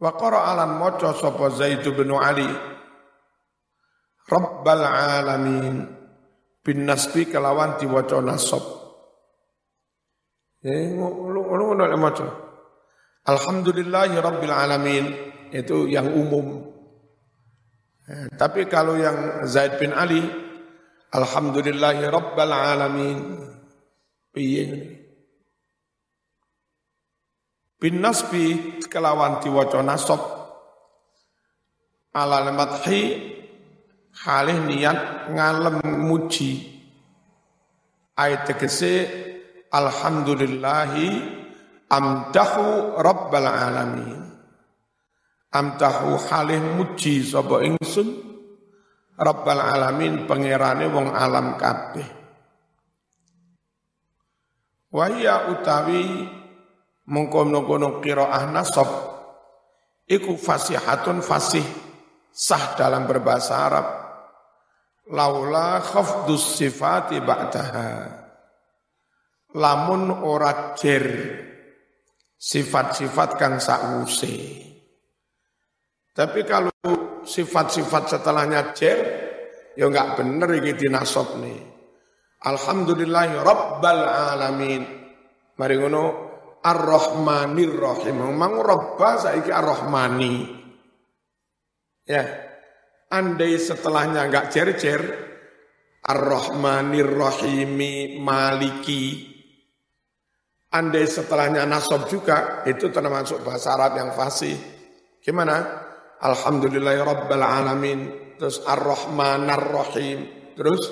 Wa 0.00 0.16
qara 0.16 0.48
alan 0.48 0.80
maca 0.80 1.12
sapa 1.12 1.52
Zaid 1.52 1.84
bin 1.84 2.08
Ali 2.16 2.48
Rabbal 4.30 4.84
alamin 4.86 5.84
bin 6.64 6.88
nasbi 6.88 7.28
kelawan 7.28 7.76
diwaca 7.76 8.22
nasab. 8.24 8.64
Eh 10.64 10.96
ngono 10.96 11.40
ngono 11.44 11.84
maca. 12.00 12.26
Alhamdulillahi 13.28 14.16
rabbil 14.16 14.54
alamin 14.54 15.04
itu 15.52 15.84
yang 15.92 16.08
umum. 16.16 16.72
Eh, 18.08 18.32
tapi 18.40 18.64
kalau 18.64 18.96
yang 18.96 19.44
Zaid 19.44 19.76
bin 19.76 19.92
Ali 19.92 20.24
Alhamdulillahi 21.10 22.08
rabbil 22.08 22.54
alamin 22.54 23.18
piye 24.32 24.99
bin 27.80 28.04
nasbi 28.04 28.78
kelawan 28.86 29.40
diwaca 29.40 29.80
nasab. 29.80 30.20
Ala 32.12 32.52
madhi 32.52 33.32
halih 34.22 34.58
niat 34.68 35.32
ngalem 35.32 35.80
muji. 36.04 36.68
Ayat 38.20 38.52
tegese 38.52 39.08
alhamdulillahi 39.72 41.08
amdahu 41.88 43.00
rabbal 43.00 43.48
alamin. 43.48 44.28
Amdahu 45.50 46.20
halih 46.28 46.60
muji 46.76 47.24
sapa 47.24 47.64
ingsun? 47.64 48.28
Rabbal 49.20 49.60
alamin 49.60 50.28
pangerane 50.28 50.84
wong 50.88 51.12
alam 51.16 51.56
kabeh. 51.56 52.08
Wahia 54.90 55.54
utawi 55.54 56.39
mengkono-kono 57.08 58.02
qiraah 58.02 58.44
nasab. 58.50 58.90
Iku 60.10 60.34
fasihatun 60.34 61.22
fasih 61.22 61.64
sah 62.28 62.74
dalam 62.74 63.06
berbahasa 63.06 63.54
Arab. 63.56 63.86
Laula 65.14 65.78
khafdus 65.80 66.58
sifati 66.58 67.22
ba'daha. 67.22 67.90
Lamun 69.54 70.10
ora 70.22 70.74
jer 70.78 71.06
sifat-sifat 72.38 73.30
kang 73.38 73.58
sakwuse. 73.58 74.66
Tapi 76.10 76.40
kalau 76.46 76.74
sifat-sifat 77.22 78.18
setelahnya 78.18 78.74
jer 78.74 78.98
ya 79.78 79.86
enggak 79.86 80.18
bener 80.18 80.50
iki 80.58 80.74
dinasab 80.74 81.38
nih 81.38 81.70
Alhamdulillahi 82.40 83.36
Rabbal 83.36 84.00
Alamin. 84.08 84.82
Mari 85.60 85.74
ngono 85.76 86.29
Ar-Rahmanir 86.60 87.74
Rahim. 87.76 88.20
Mang 88.36 88.60
Rabba 88.60 89.20
saiki 89.20 89.48
Ar-Rahmani. 89.48 90.34
Ya. 92.04 92.24
Andai 93.10 93.58
setelahnya 93.58 94.28
enggak 94.28 94.54
cer-cer 94.54 95.02
Ar-Rahmanir 96.06 97.10
Rahimi 97.10 98.22
Maliki. 98.22 99.26
Andai 100.70 101.10
setelahnya 101.10 101.66
nasab 101.66 102.06
juga 102.06 102.62
itu 102.68 102.88
termasuk 102.94 103.42
bahasa 103.42 103.74
Arab 103.74 103.98
yang 103.98 104.10
fasih. 104.14 104.54
Gimana? 105.18 105.58
Alhamdulillahi 106.22 107.00
Rabbil 107.02 107.42
Alamin. 107.42 108.00
Terus 108.38 108.62
Ar-Rahmanar 108.62 109.64
Rahim. 109.74 110.18
Terus 110.54 110.82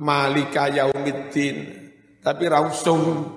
malika 0.00 0.72
yaumiddin 0.72 1.80
tapi 2.20 2.44
rausum 2.48 3.32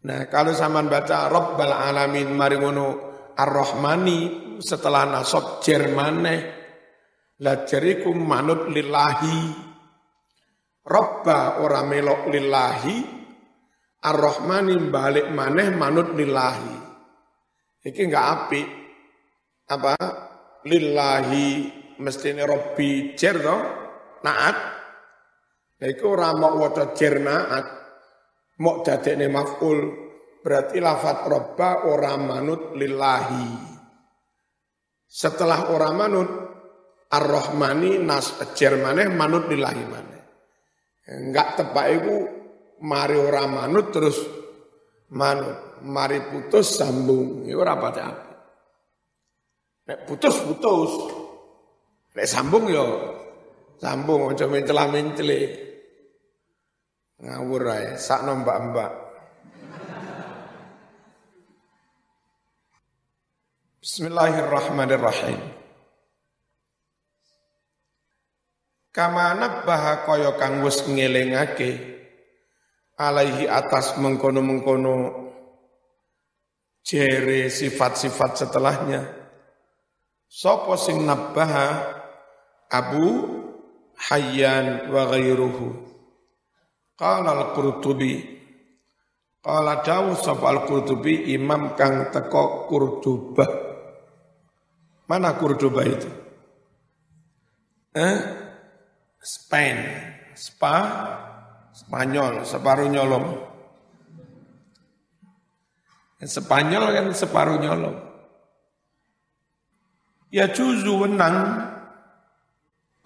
nah 0.00 0.26
kalau 0.32 0.56
zaman 0.56 0.88
baca 0.88 1.28
rabbal 1.28 1.74
alamin 1.76 2.32
mari 2.32 2.56
ngono 2.56 2.86
ar-rahmani 3.36 4.20
setelah 4.60 5.08
nasab 5.08 5.64
jermane 5.64 6.60
la 7.40 7.64
manut 8.20 8.68
lillahi. 8.68 9.68
Rabba 10.80 11.60
ora 11.60 11.84
melok 11.84 12.32
lillahi 12.32 13.20
Ar-Rahmani 14.00 14.80
balik 14.88 15.28
maneh 15.28 15.68
manut 15.76 16.16
lillahi. 16.16 16.76
Iki 17.84 18.00
enggak 18.08 18.26
api 18.26 18.62
Apa? 19.70 19.96
Lillahi 20.60 21.48
mestine 22.00 22.44
Robbi 22.44 23.16
jer 23.16 23.36
toh 23.40 23.60
naat. 24.24 24.56
Iku 25.80 26.04
ora 26.12 26.36
mok 26.36 26.52
waca 26.60 26.84
mok 28.60 28.76
dadekne 28.84 29.26
maf'ul 29.32 29.78
berarti 30.40 30.78
lafat 30.80 31.26
robba 31.26 31.88
ora 31.88 32.14
manut 32.20 32.76
lillahi. 32.76 33.68
Setelah 35.10 35.74
ora 35.74 35.90
manut 35.90 36.30
ar-rahmani 37.10 37.98
nas 37.98 38.38
jer 38.54 38.78
maneh 38.78 39.10
manut 39.10 39.50
lillahi 39.50 39.84
maneh. 39.88 40.22
Enggak 41.10 41.58
tepak 41.58 41.86
iku 41.90 42.16
mari 42.86 43.18
ora 43.18 43.44
manut 43.50 43.90
terus 43.90 44.18
manut. 45.16 45.80
Mari 45.80 46.20
putus 46.28 46.76
sambung. 46.76 47.48
Iku 47.48 47.58
ora 47.58 47.74
pati 47.80 48.00
nek 49.90 50.06
putus 50.06 50.36
putus. 50.44 50.92
Nek 52.14 52.26
sambung 52.28 52.68
yo 52.68 52.86
Sambung 53.80 54.28
aja 54.28 54.44
mencela 54.44 54.84
mencele. 54.92 55.69
Ngawur 57.20 57.68
ae, 57.68 58.00
sakno 58.00 58.32
mbak-mbak. 58.40 58.92
Bismillahirrahmanirrahim. 63.84 65.36
Kama 68.88 69.36
nabbaha 69.36 70.08
kaya 70.08 70.32
kang 70.40 70.64
wis 70.64 70.80
ngelingake 70.88 72.00
alaihi 72.96 73.44
atas 73.52 74.00
mengkono-mengkono 74.00 75.28
jere 76.80 77.52
sifat-sifat 77.52 78.48
setelahnya. 78.48 79.04
Sopo 80.24 80.72
sing 80.80 81.04
nabbaha 81.04 82.00
Abu 82.72 83.06
hayyan 84.08 84.88
wa 84.88 85.04
ghairuhu. 85.12 85.89
Qala 87.00 87.32
al-Qurtubi 87.32 88.40
Qala 89.40 89.80
dawu 89.80 90.12
sab 90.20 90.44
al-Qurtubi 90.44 91.32
imam 91.32 91.72
kang 91.72 92.12
teko 92.12 92.68
Kurduba. 92.68 93.48
Mana 95.08 95.32
Kurduba 95.32 95.80
itu? 95.88 96.12
Eh? 97.96 98.16
Spain, 99.16 99.80
Spa, 100.36 100.76
Spanyol, 101.72 102.44
separuh 102.44 102.92
nyolong. 102.92 103.26
Spanyol 106.20 106.84
kan 106.92 107.06
separuh 107.16 107.56
nyolong. 107.64 107.96
Ya 110.28 110.52
juzu 110.52 111.08
wenang 111.08 111.64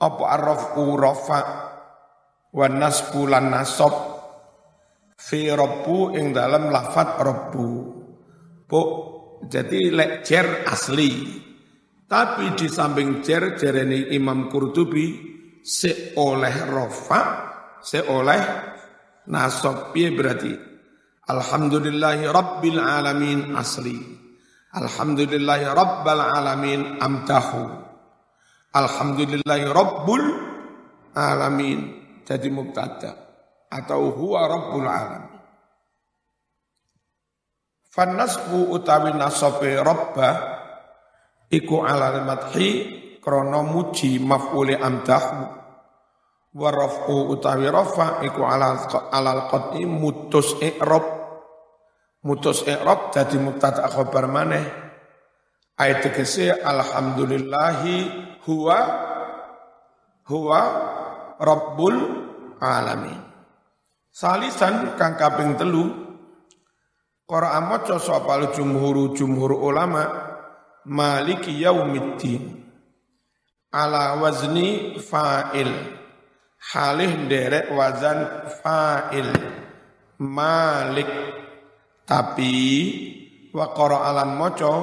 apa 0.03 0.23
arrafu 0.35 0.99
rafa 0.99 1.64
wa 2.55 2.67
nasbu 2.71 3.21
lan 3.27 3.51
nasab. 3.51 3.95
Fi 5.19 5.51
rabbu 5.51 6.15
ing 6.15 6.31
dalam 6.31 6.71
lafat 6.71 7.19
rabbu. 7.19 7.69
Bu 8.71 8.81
jadi 9.51 9.91
lek 9.91 10.13
jer 10.23 10.63
asli. 10.71 11.43
Tapi 12.05 12.55
di 12.55 12.71
samping 12.71 13.25
jer 13.25 13.59
jereni 13.59 14.15
Imam 14.15 14.47
Qurtubi 14.47 15.07
se 15.65 16.15
oleh 16.21 16.55
rafa 16.71 17.21
se 17.83 17.99
oleh 18.07 18.43
nasab. 19.27 19.91
Piye 19.91 20.15
berarti? 20.15 20.53
Alhamdulillahi 21.25 22.29
Rabbil 22.29 22.77
Alamin 22.77 23.57
asli. 23.57 23.97
Alhamdulillahi 24.77 25.73
Rabbil 25.73 26.21
Alamin 26.21 26.81
amtahu. 27.01 27.65
Alhamdulillahi 28.77 29.71
Rabbul 29.73 30.25
Alamin 31.17 32.04
jadi 32.25 32.49
mubtada 32.49 33.13
atau 33.69 34.11
huwa 34.11 34.49
Rabbul 34.49 34.89
Alamin. 34.89 35.35
Fanasbu 37.95 38.75
utawi 38.75 39.15
nasobe 39.15 39.79
Rabba 39.79 40.31
iku 41.47 41.87
alal 41.87 42.27
madhi 42.27 42.71
krono 43.23 43.63
muji 43.63 44.19
maf'uli 44.19 44.75
amdahu 44.75 45.41
wa 46.55 46.69
raf'u 46.71 47.31
utawi 47.31 47.71
rafa 47.71 48.23
iku 48.27 48.43
alal 48.43 48.91
alal 49.15 49.47
qati 49.47 49.87
mutus 49.87 50.59
i'rab. 50.59 51.07
Mutus 52.25 52.65
i'rab 52.67 53.13
dadi 53.15 53.37
mubtada 53.39 53.87
khabar 53.87 54.27
maneh. 54.27 54.65
Ayat 55.79 56.07
tegese 56.07 56.51
alhamdulillahi 56.51 57.97
huwa 58.47 58.79
huwa 60.31 60.61
rabbul 61.41 61.97
alamin. 62.61 63.21
Salisan 64.15 64.95
kang 64.95 65.19
kaping 65.19 65.59
telu 65.59 66.05
Qur'an 67.25 67.73
maca 67.73 67.97
sapa 67.97 68.53
jumhur 68.53 69.17
jumhur 69.17 69.57
ulama 69.57 70.05
maliki 70.85 71.57
yaumiddin 71.57 72.69
ala 73.73 74.21
wazni 74.21 75.01
fa'il 75.01 75.73
halih 76.71 77.25
derek 77.25 77.73
wazan 77.73 78.45
fa'il 78.61 79.33
malik 80.21 81.09
tapi 82.05 82.55
wa 83.57 83.73
alam 83.73 84.37
maca 84.37 84.75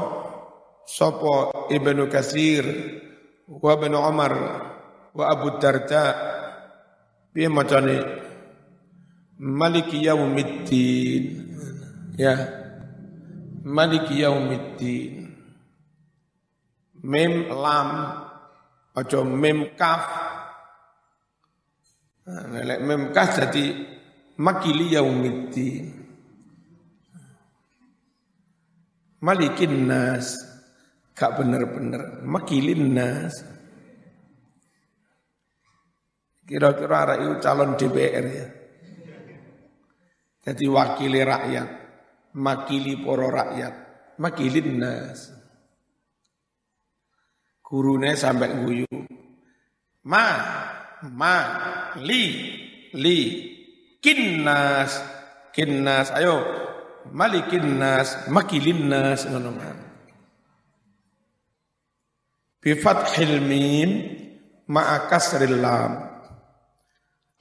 sapa 0.90 1.70
Ibnu 1.70 2.10
Kasir 2.10 2.66
wa 3.48 3.74
bin 3.78 3.94
Umar 3.94 4.34
wa 5.14 5.24
Abu 5.30 5.62
Darda 5.62 6.04
piye 7.34 7.48
macane 7.48 7.96
Maliki 9.42 10.06
yaumiddin 10.06 11.42
Ya. 12.22 12.38
Maliki 13.66 14.22
yaumiddin. 14.22 15.34
Mim 17.02 17.50
lam 17.50 17.90
ojo 18.94 19.26
mim 19.26 19.74
kaf. 19.74 20.06
Nah, 22.30 22.62
lek 22.62 22.80
mim 22.86 23.10
kaf 23.10 23.34
jadi 23.34 23.66
makili 24.38 24.94
yaumiddin. 24.94 25.86
Malikin 29.26 29.90
nas. 29.90 30.38
Gak 31.18 31.42
bener-bener. 31.42 32.22
Makilin 32.26 32.94
nas. 32.94 33.34
Kira-kira 36.52 37.08
arah 37.08 37.40
calon 37.40 37.80
DPR 37.80 38.26
ya. 38.28 38.48
Jadi 40.44 40.68
wakili 40.68 41.24
rakyat. 41.24 41.70
Makili 42.36 43.00
poro 43.00 43.32
rakyat. 43.32 43.74
Makilin 44.20 44.70
nas. 44.76 45.32
Gurunya 47.64 48.20
sampai 48.20 48.52
guyu. 48.68 48.92
Ma, 50.12 50.28
ma, 51.08 51.36
li, 52.04 52.24
li, 53.00 53.20
kinnas, 54.04 54.92
kinnas, 55.56 56.12
ayo 56.12 56.42
malikin 57.16 57.80
nas, 57.80 58.28
makilin 58.28 58.92
nas 58.92 59.24
ngono 59.24 59.56
Bi 62.62 62.76
fathil 62.76 63.40
mim 63.40 63.90
ma'a 64.68 65.08
kasril 65.08 65.64
lam. 65.64 66.11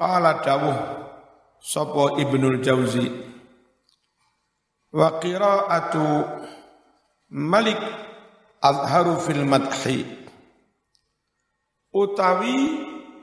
Qala 0.01 0.41
dawuh 0.41 0.79
sapa 1.61 2.17
Ibnul 2.17 2.65
Jauzi. 2.65 3.05
Wa 4.97 5.21
qira'atu 5.21 6.25
Malik 7.37 7.77
azharu 8.65 9.21
fil 9.21 9.45
madhi. 9.45 10.09
Utawi 11.93 12.57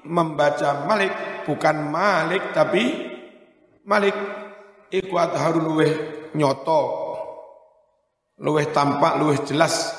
membaca 0.05 0.86
Malik 0.86 1.49
bukan 1.49 1.89
Malik 1.89 2.53
tapi 2.53 2.86
Malik. 3.82 4.13
Iku 4.93 5.17
azharu 5.17 5.59
luweh 5.65 5.91
nyoto 6.38 7.09
luweh 8.38 8.69
tampak 8.69 9.17
luweh 9.17 9.41
jelas 9.43 9.97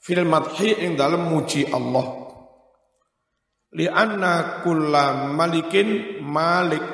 fil 0.00 0.24
madhi 0.24 0.72
ing 0.72 0.96
dalam 0.96 1.28
muji 1.28 1.68
Allah 1.68 2.21
li 3.76 3.88
anna 3.88 4.60
kulla 4.64 5.32
malikin 5.32 6.20
malik. 6.24 6.84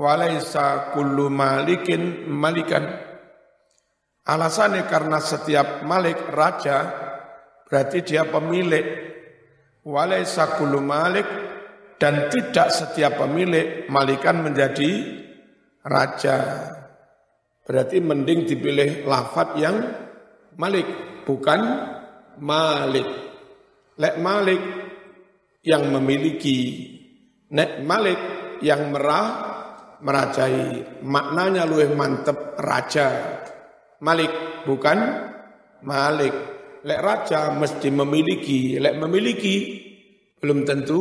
Walaisa 0.00 0.96
kullu 0.96 1.28
malikin 1.28 2.24
malikan. 2.32 2.88
Alasannya 4.24 4.88
karena 4.88 5.20
setiap 5.20 5.84
malik 5.84 6.16
raja 6.32 6.88
berarti 7.68 8.00
dia 8.00 8.24
pemilik. 8.24 9.12
Walaisa 9.84 10.56
kullu 10.56 10.80
malik 10.80 11.28
dan 12.00 12.32
tidak 12.32 12.72
setiap 12.72 13.20
pemilik 13.20 13.84
malikan 13.92 14.40
menjadi 14.40 15.20
raja. 15.84 16.36
Berarti 17.68 18.00
mending 18.00 18.48
dipilih 18.48 19.04
lafat 19.04 19.60
yang 19.60 19.76
malik, 20.56 20.88
bukan 21.28 21.60
malik. 22.40 23.04
Lek 24.00 24.16
malik 24.16 24.89
yang 25.60 25.92
memiliki, 25.92 26.88
nek 27.52 27.84
malik 27.84 28.20
yang 28.64 28.92
merah 28.92 29.26
merajai. 30.00 31.00
Maknanya 31.04 31.68
luwih 31.68 31.92
mantep 31.92 32.56
raja. 32.60 33.08
Malik 34.00 34.64
bukan 34.64 34.98
malik. 35.84 36.34
Lek 36.80 37.00
raja 37.04 37.52
mesti 37.52 37.92
memiliki, 37.92 38.80
lek 38.80 38.96
memiliki 38.96 39.56
belum 40.40 40.64
tentu 40.64 41.00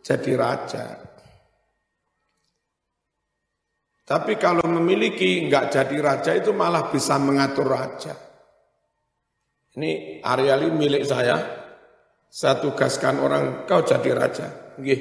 jadi 0.00 0.32
raja. 0.32 0.86
Tapi 4.08 4.40
kalau 4.40 4.64
memiliki 4.64 5.44
nggak 5.44 5.68
jadi 5.68 5.96
raja 6.00 6.32
itu 6.32 6.56
malah 6.56 6.88
bisa 6.88 7.20
mengatur 7.20 7.68
raja. 7.68 8.16
Ini 9.76 10.24
area 10.24 10.56
ini 10.56 10.72
milik 10.72 11.04
saya. 11.04 11.57
Saya 12.28 12.60
tugaskan 12.60 13.24
orang 13.24 13.64
kau 13.64 13.80
jadi 13.80 14.10
raja. 14.12 14.46
Nggih. 14.76 15.00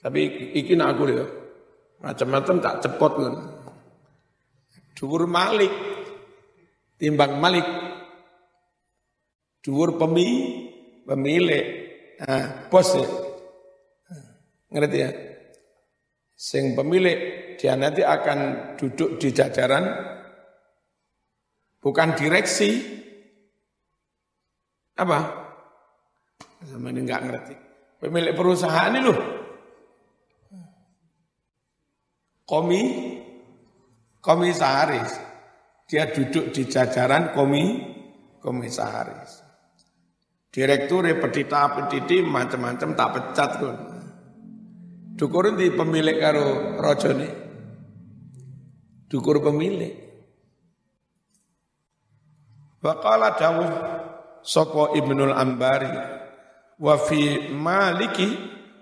Tapi 0.00 0.20
iki 0.56 0.74
nak 0.74 0.96
aku 0.96 1.04
ya. 1.12 1.24
Macam-macam 2.02 2.56
tak 2.58 2.74
cepot 2.82 3.12
kan. 3.14 3.34
Dhuwur 4.96 5.28
Malik 5.28 5.70
timbang 6.98 7.38
Malik. 7.38 7.66
Dhuwur 9.62 9.94
pemi 10.00 10.28
pemilik. 11.06 11.66
Nah, 12.22 12.66
bos 12.66 12.90
ya. 12.96 13.06
Ngerti 14.72 14.98
ya? 14.98 15.10
Sing 16.34 16.74
pemilik 16.74 17.18
dia 17.54 17.78
nanti 17.78 18.02
akan 18.02 18.72
duduk 18.74 19.22
di 19.22 19.30
jajaran 19.30 19.86
bukan 21.78 22.08
direksi 22.18 22.82
apa 24.98 25.41
sama 26.68 26.90
ini 26.90 27.00
nggak 27.06 27.22
ngerti. 27.26 27.54
Pemilik 28.02 28.34
perusahaan 28.34 28.90
ini 28.92 29.00
loh. 29.02 29.20
Komi 32.42 32.82
komisaris. 34.18 35.12
Dia 35.86 36.08
duduk 36.08 36.50
di 36.50 36.66
jajaran 36.66 37.32
komi 37.34 37.64
komisaris. 38.42 39.42
Direktur 40.52 41.08
petita 41.16 41.72
petiti 41.72 42.20
macam-macam 42.20 42.90
tak 42.92 43.10
pecat 43.16 43.50
tuh 43.56 43.76
Dukur 45.16 45.56
di 45.56 45.72
pemilik 45.72 46.16
karo 46.20 46.76
rojo 46.76 47.10
nih 47.16 47.32
dukur 49.12 49.44
pemilik. 49.44 49.92
Waqala 52.80 53.36
dawuh 53.36 53.72
sapa 54.40 54.96
Ibnul 54.96 55.36
Ambari 55.36 55.92
wa 56.82 56.98
fi 56.98 57.54
Maliki 57.54 58.26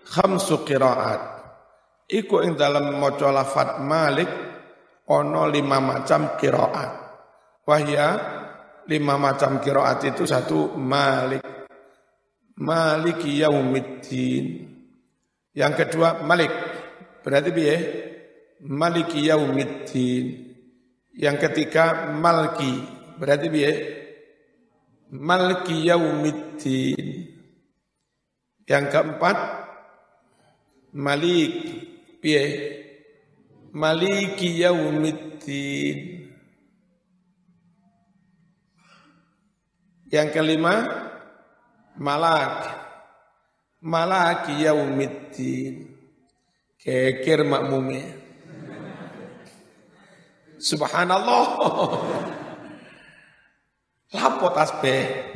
khamsu 0.09 0.65
qiraat. 0.65 1.21
Iku 2.09 2.43
ing 2.43 2.57
dalam 2.57 2.97
maca 2.97 3.29
lafat 3.29 3.85
Malik 3.85 4.31
ono 5.13 5.45
lima 5.47 5.79
macam 5.79 6.35
qiraat. 6.41 6.91
Wahya 7.69 8.09
lima 8.89 9.15
macam 9.21 9.61
qiraat 9.61 10.01
itu 10.09 10.25
satu 10.25 10.73
Malik. 10.81 11.45
Maliki 12.57 13.45
yaumiddin. 13.45 14.45
Yang 15.53 15.73
kedua 15.85 16.25
Malik. 16.25 16.53
Berarti 17.21 17.51
piye? 17.53 17.77
maliki 18.65 19.25
yaumiddin. 19.29 20.27
Yang 21.17 21.37
ketiga 21.49 22.13
malki, 22.17 22.81
berarti 23.19 23.47
biye 23.49 23.73
malki 25.13 25.89
yaumiddin. 25.89 27.40
Yang 28.71 28.85
keempat 28.95 29.39
malik, 30.95 31.53
biye 32.23 32.45
maliki 33.75 34.63
yaumiddin. 34.63 36.31
Yang 40.07 40.29
kelima 40.31 40.75
malak, 41.99 42.55
malaki 43.83 44.63
yaumiddin. 44.63 45.91
Kekir 46.79 47.43
makmumnya. 47.43 48.07
Subhanallah. 50.63 51.47
Lapo 54.15 54.47
tasbih. 54.55 55.30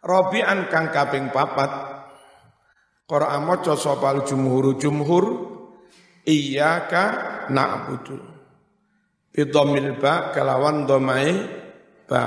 Robi'an 0.00 0.72
kang 0.72 0.88
kaping 0.88 1.28
papat. 1.28 1.70
Qur'an 3.04 3.42
maca 3.42 3.74
sopal 3.74 4.22
jumhur 4.22 4.78
jumhur 4.78 5.24
iyyaka 6.24 7.04
na'budu. 7.50 8.16
Bidhamil 9.34 9.98
ba 9.98 10.30
kalawan 10.30 10.86
domai 10.86 11.28
ba. 12.06 12.22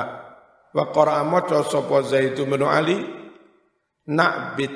Wa 0.73 0.85
Qur'an 0.89 1.25
maca 1.29 1.63
sapa 1.65 2.03
Zaid 2.03 2.37
bin 2.37 2.61
Ali 2.65 2.99
na'bid. 4.09 4.73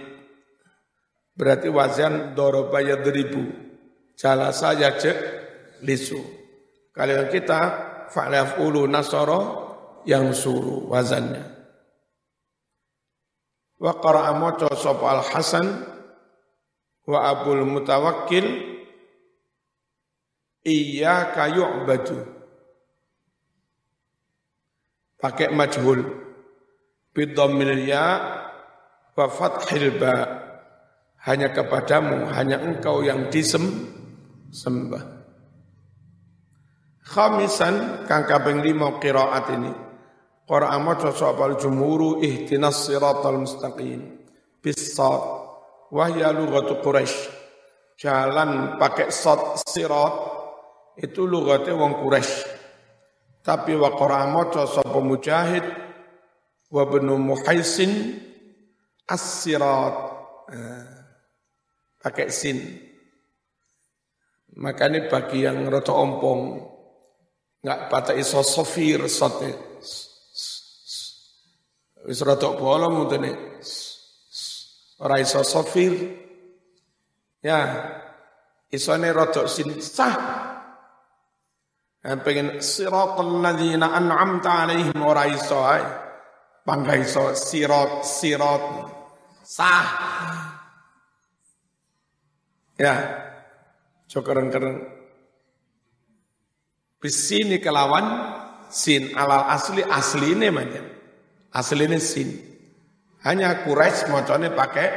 Berarti 1.37 1.69
wazan 1.69 2.33
doroba 2.33 2.81
yadribu 2.81 3.67
Jala 4.17 4.49
saja 4.49 4.97
cek 4.97 5.17
lisu. 5.85 6.17
Kalau 6.89 7.29
kita 7.29 7.61
ulu 8.57 8.89
nasoro 8.89 9.41
yang 10.09 10.33
suruh 10.33 10.89
wazannya. 10.89 11.56
Wa 13.77 13.97
qara'a 14.01 14.33
maca 14.37 14.69
sapa 14.73 15.05
Al 15.05 15.21
Hasan 15.21 15.67
wa 17.07 17.19
Abul 17.29 17.63
Mutawakkil 17.63 18.75
kayu 21.33 21.63
baju 21.87 22.17
pakai 25.21 25.53
majhul. 25.53 26.01
Bidammil 27.13 27.87
ya 27.87 28.05
wa 29.17 29.25
fathil 29.25 29.97
ba. 29.97 30.45
Hanya 31.25 31.49
kepadamu 31.51 32.29
hanya 32.31 32.61
engkau 32.61 33.03
yang 33.03 33.27
disem 33.27 33.89
sembah 34.53 35.17
khamisan 37.07 38.03
kang 38.03 38.27
kaping 38.27 38.59
lima 38.59 38.99
qiraat 38.99 39.47
ini 39.55 39.71
Qur'an 40.47 40.79
maca 40.79 41.11
sapa 41.11 41.59
jumhuru 41.59 42.23
ihtinas 42.23 42.87
siratal 42.87 43.43
mustaqim. 43.43 44.23
Bisad 44.63 45.21
wahya 45.91 46.31
lughatu 46.31 46.79
quraisy 46.79 47.35
jalan 47.99 48.79
pakai 48.79 49.11
sod 49.11 49.59
sirat 49.67 50.13
itu 50.97 51.27
lugate 51.27 51.73
wong 51.73 51.99
Quraisy 51.99 52.57
tapi 53.47 53.79
wa 53.79 53.95
Qur'an 53.95 54.35
maca 54.35 54.67
sapa 54.67 54.99
mujahid? 54.99 55.63
Wa 56.67 56.83
benu 56.83 57.15
muhaisin 57.15 58.19
as-sirat. 59.07 59.95
Eh, 60.51 60.87
pakai 62.03 62.27
sin. 62.27 62.59
Makanya 64.59 65.07
bagi 65.07 65.47
yang 65.47 65.63
rada 65.71 65.95
ompong 65.95 66.59
nggak 67.63 68.19
iso 68.19 68.43
sofir 68.43 69.07
sote 69.07 69.66
wis 72.07 72.23
rada 72.23 72.55
bolong 72.55 73.11
ngene 73.11 73.31
ora 75.03 75.19
iso 75.19 75.43
sofir 75.43 75.93
ya 77.43 77.59
isone 78.71 79.11
rada 79.11 79.43
sin 79.51 79.75
sah. 79.83 80.15
Pengen 82.07 82.63
siratal 82.63 83.43
ladzina 83.43 83.91
an'amta 83.91 84.63
alaihim 84.63 84.95
ora 85.03 85.27
iso 85.27 85.59
ae. 85.59 85.83
Pangga 86.63 86.95
iso. 86.95 87.35
Sirat 87.35 88.07
sirat. 88.07 88.63
Sah. 89.43 89.87
Ya, 92.79 92.95
keren-keren. 94.07 94.87
Bisini 96.99 97.59
kelawan 97.59 98.07
sin 98.71 99.15
alal 99.17 99.47
asli 99.51 99.81
asli 99.83 100.31
ini 100.35 100.47
asli 101.57 101.89
ini 101.89 101.97
sin. 101.97 102.29
Hanya 103.25 103.65
Quraisy 103.65 104.13
macamnya 104.13 104.53
pakai 104.53 104.87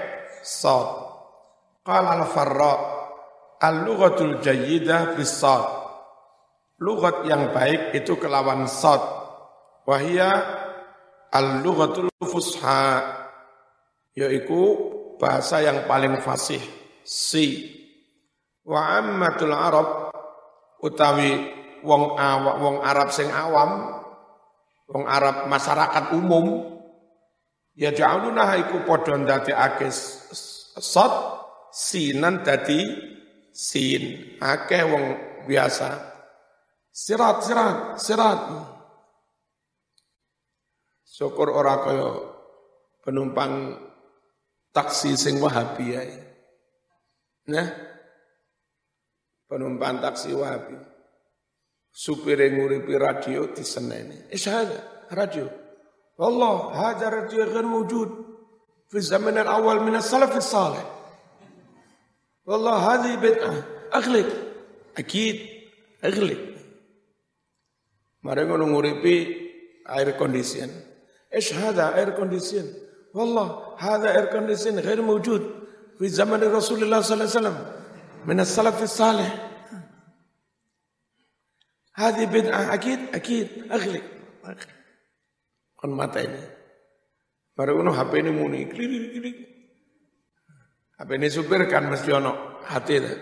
sod. 0.44 1.08
Qala 1.80 2.20
al-farra 2.20 2.74
al-lughatul 3.64 4.44
jayyidah 4.44 5.16
bis-sad. 5.16 5.80
Lugat 6.80 7.24
yang 7.24 7.56
baik 7.56 7.96
itu 7.96 8.20
kelawan 8.20 8.68
sad. 8.68 9.00
Wahia 9.88 10.30
al-lughatul 11.32 12.12
fusha 12.20 13.00
yaitu 14.12 14.60
bahasa 15.16 15.64
yang 15.64 15.88
paling 15.88 16.20
fasih 16.20 16.60
si 17.06 17.72
wa 18.66 19.00
ammatul 19.00 19.54
arab 19.54 20.12
utawi 20.82 21.52
wong 21.84 22.16
awak 22.16 22.56
wong 22.60 22.76
Arab 22.84 23.08
sing 23.12 23.28
awam 23.32 23.99
wong 24.90 25.04
Arab 25.06 25.46
masyarakat 25.46 26.04
umum 26.18 26.66
ya 27.78 27.94
ja'aluna 27.94 28.58
iku 28.58 28.82
padha 28.84 29.14
ndadekake 29.16 29.88
sot 30.82 31.14
sinan 31.70 32.42
dadi 32.42 32.82
sin 33.54 34.36
akeh 34.42 34.82
wong 34.82 35.04
biasa 35.46 35.94
sirat 36.90 37.46
sirat 37.46 37.78
sirat 38.02 38.40
syukur 41.06 41.54
ora 41.54 41.78
kaya 41.86 42.10
penumpang 43.04 43.78
taksi 44.70 45.18
sing 45.18 45.42
Wahabi 45.42 45.86
ya. 45.94 46.02
Nah, 47.50 47.68
penumpang 49.50 49.98
taksi 49.98 50.30
Wahabi. 50.32 50.78
Supir 51.90 52.38
yang 52.38 52.58
nguripi 52.58 52.94
radio 52.96 53.50
di 53.50 53.66
seneni. 53.66 54.30
Ish 54.30 54.46
hada 54.46 55.06
radio. 55.10 55.50
Allah, 56.20 56.56
hada 56.74 57.06
radio 57.10 57.44
ghair 57.46 57.66
wujud 57.66 58.10
في 58.90 58.98
الزمن 58.98 59.38
الأول 59.38 59.86
من 59.86 59.94
السلف 59.96 60.36
الصالح 60.36 60.82
والله 62.46 62.76
هذه 62.94 63.14
بدعة 63.22 63.62
أغلق 63.94 64.26
أكيد 64.98 65.36
أغلق 66.04 66.38
Mereka 68.26 68.52
nguripi 68.58 69.16
air 69.86 70.12
condition. 70.18 70.68
Ish 71.32 71.54
hada 71.54 71.94
air 71.96 72.12
condition. 72.18 72.66
والله 73.14 73.74
هذا 73.78 74.16
اير 74.16 74.24
كونديشن 74.24 74.78
غير 74.78 75.02
موجود 75.02 75.42
في 75.98 76.08
زمن 76.08 76.40
رسول 76.40 76.82
الله 76.82 77.00
صلى 77.00 77.14
الله 77.14 77.30
عليه 77.30 77.38
وسلم 77.40 77.56
من 78.26 78.40
السلف 78.40 78.82
الصالح 78.82 79.49
هذه 81.99 82.25
بدعة 82.25 82.73
أكيد 82.73 82.99
أكيد 83.15 83.47
أغلق 83.71 84.05
kon 85.75 85.91
mata 85.91 86.21
ini 86.23 86.39
baru 87.57 87.81
ono 87.83 87.91
HP 87.91 88.21
ini 88.21 88.31
muni 88.31 88.69
klik 88.69 88.89
klik 89.17 89.37
HP 90.97 91.09
ini 91.17 91.27
supir 91.33 91.61
kan 91.67 91.89
mesti 91.89 92.09
ono 92.13 92.61
hati 92.65 92.95
itu 92.97 93.15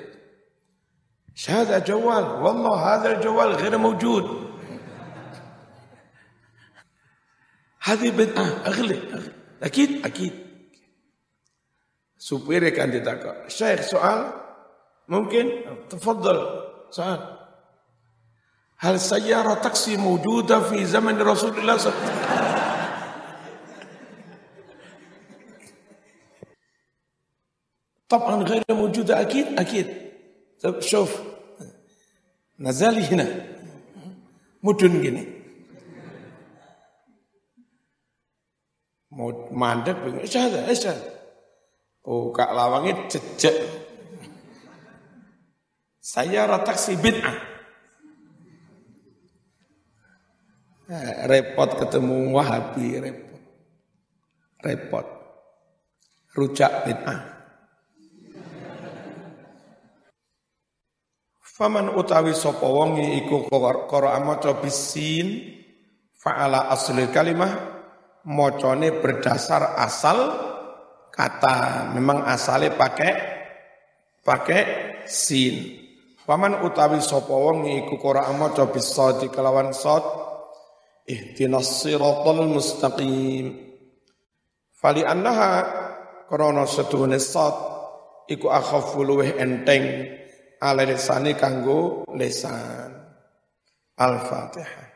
هذا 1.33 1.81
جوال 1.89 2.45
والله 2.45 2.75
هذا 2.77 3.09
الجوال 3.17 3.49
غير 3.57 3.73
موجود 3.77 4.25
هذه 7.81 8.09
بدعة 8.13 8.45
أغلق 8.69 9.01
أغلق 9.17 9.33
أكيد 9.63 10.05
أكيد 10.05 10.33
supir 12.23 12.63
kan 12.71 12.87
ditakut. 12.87 13.51
Syekh 13.51 13.83
soal 13.83 14.31
mungkin 15.11 15.67
tafadhal 15.91 16.39
soal. 16.87 17.36
Hal 18.83 18.99
sayyara 18.99 19.61
taksi 19.63 19.95
mewujuda 19.95 20.59
fi 20.67 20.83
zaman 20.83 21.15
Rasulullah 21.19 21.79
sallallahu 21.79 22.43
طبعا 28.13 28.43
غير 28.45 28.61
موجودة 28.69 29.21
أكيد 29.21 29.57
أكيد 29.59 29.87
طب 30.61 30.79
شوف 30.79 31.09
نزالي 32.59 33.01
هنا 33.09 33.25
مدن 34.63 34.93
gini 35.01 35.23
Mau 39.13 39.29
mandek 39.53 39.93
bingung, 40.01 40.25
isyahada, 40.25 40.65
isyahada. 40.73 41.13
Buka 42.01 42.49
lawangnya 42.49 43.05
jejak. 43.13 43.53
Saya 46.01 46.49
si 46.73 46.97
bid'ah. 46.97 47.37
Eh, 50.88 51.28
repot 51.28 51.68
ketemu 51.76 52.32
wahabi, 52.32 52.96
repot. 52.96 53.42
Repot. 54.64 55.06
Rujak 56.32 56.88
bid'ah. 56.88 57.20
Faman 61.44 61.92
utawi 61.92 62.32
sapa 62.32 62.64
wong 62.64 63.04
iku 63.20 63.52
qara 63.84 64.16
maca 64.24 64.56
bisin 64.64 65.58
fa'ala 66.16 66.72
asli 66.72 67.04
kalimah 67.12 67.52
mocone 68.24 68.88
berdasar 69.04 69.76
asal 69.76 70.16
kata. 71.12 71.92
Memang 71.92 72.24
asalnya 72.24 72.72
pakai 72.72 73.12
pakai 74.24 74.62
sin. 75.04 75.84
Paman 76.24 76.64
utawi 76.64 77.04
sapa 77.04 77.34
wong 77.34 77.68
iku 77.84 78.00
ora 78.08 78.24
maca 78.32 78.64
bisadi 78.72 79.28
kelawan 79.28 79.76
sad 79.76 80.27
ihdinas 81.08 81.82
siratal 81.82 82.44
mustaqim. 82.46 83.56
Fali 84.78 85.02
annaha 85.02 85.50
krana 86.28 86.68
setuhune 86.68 87.18
sad 87.18 87.56
iku 88.28 88.52
akhafu 88.52 89.02
luweh 89.02 89.40
enteng 89.40 90.14
ala 90.60 90.84
lisani 90.84 91.34
kanggo 91.34 92.04
lisan. 92.14 92.94
Al-Fatihah. 93.98 94.87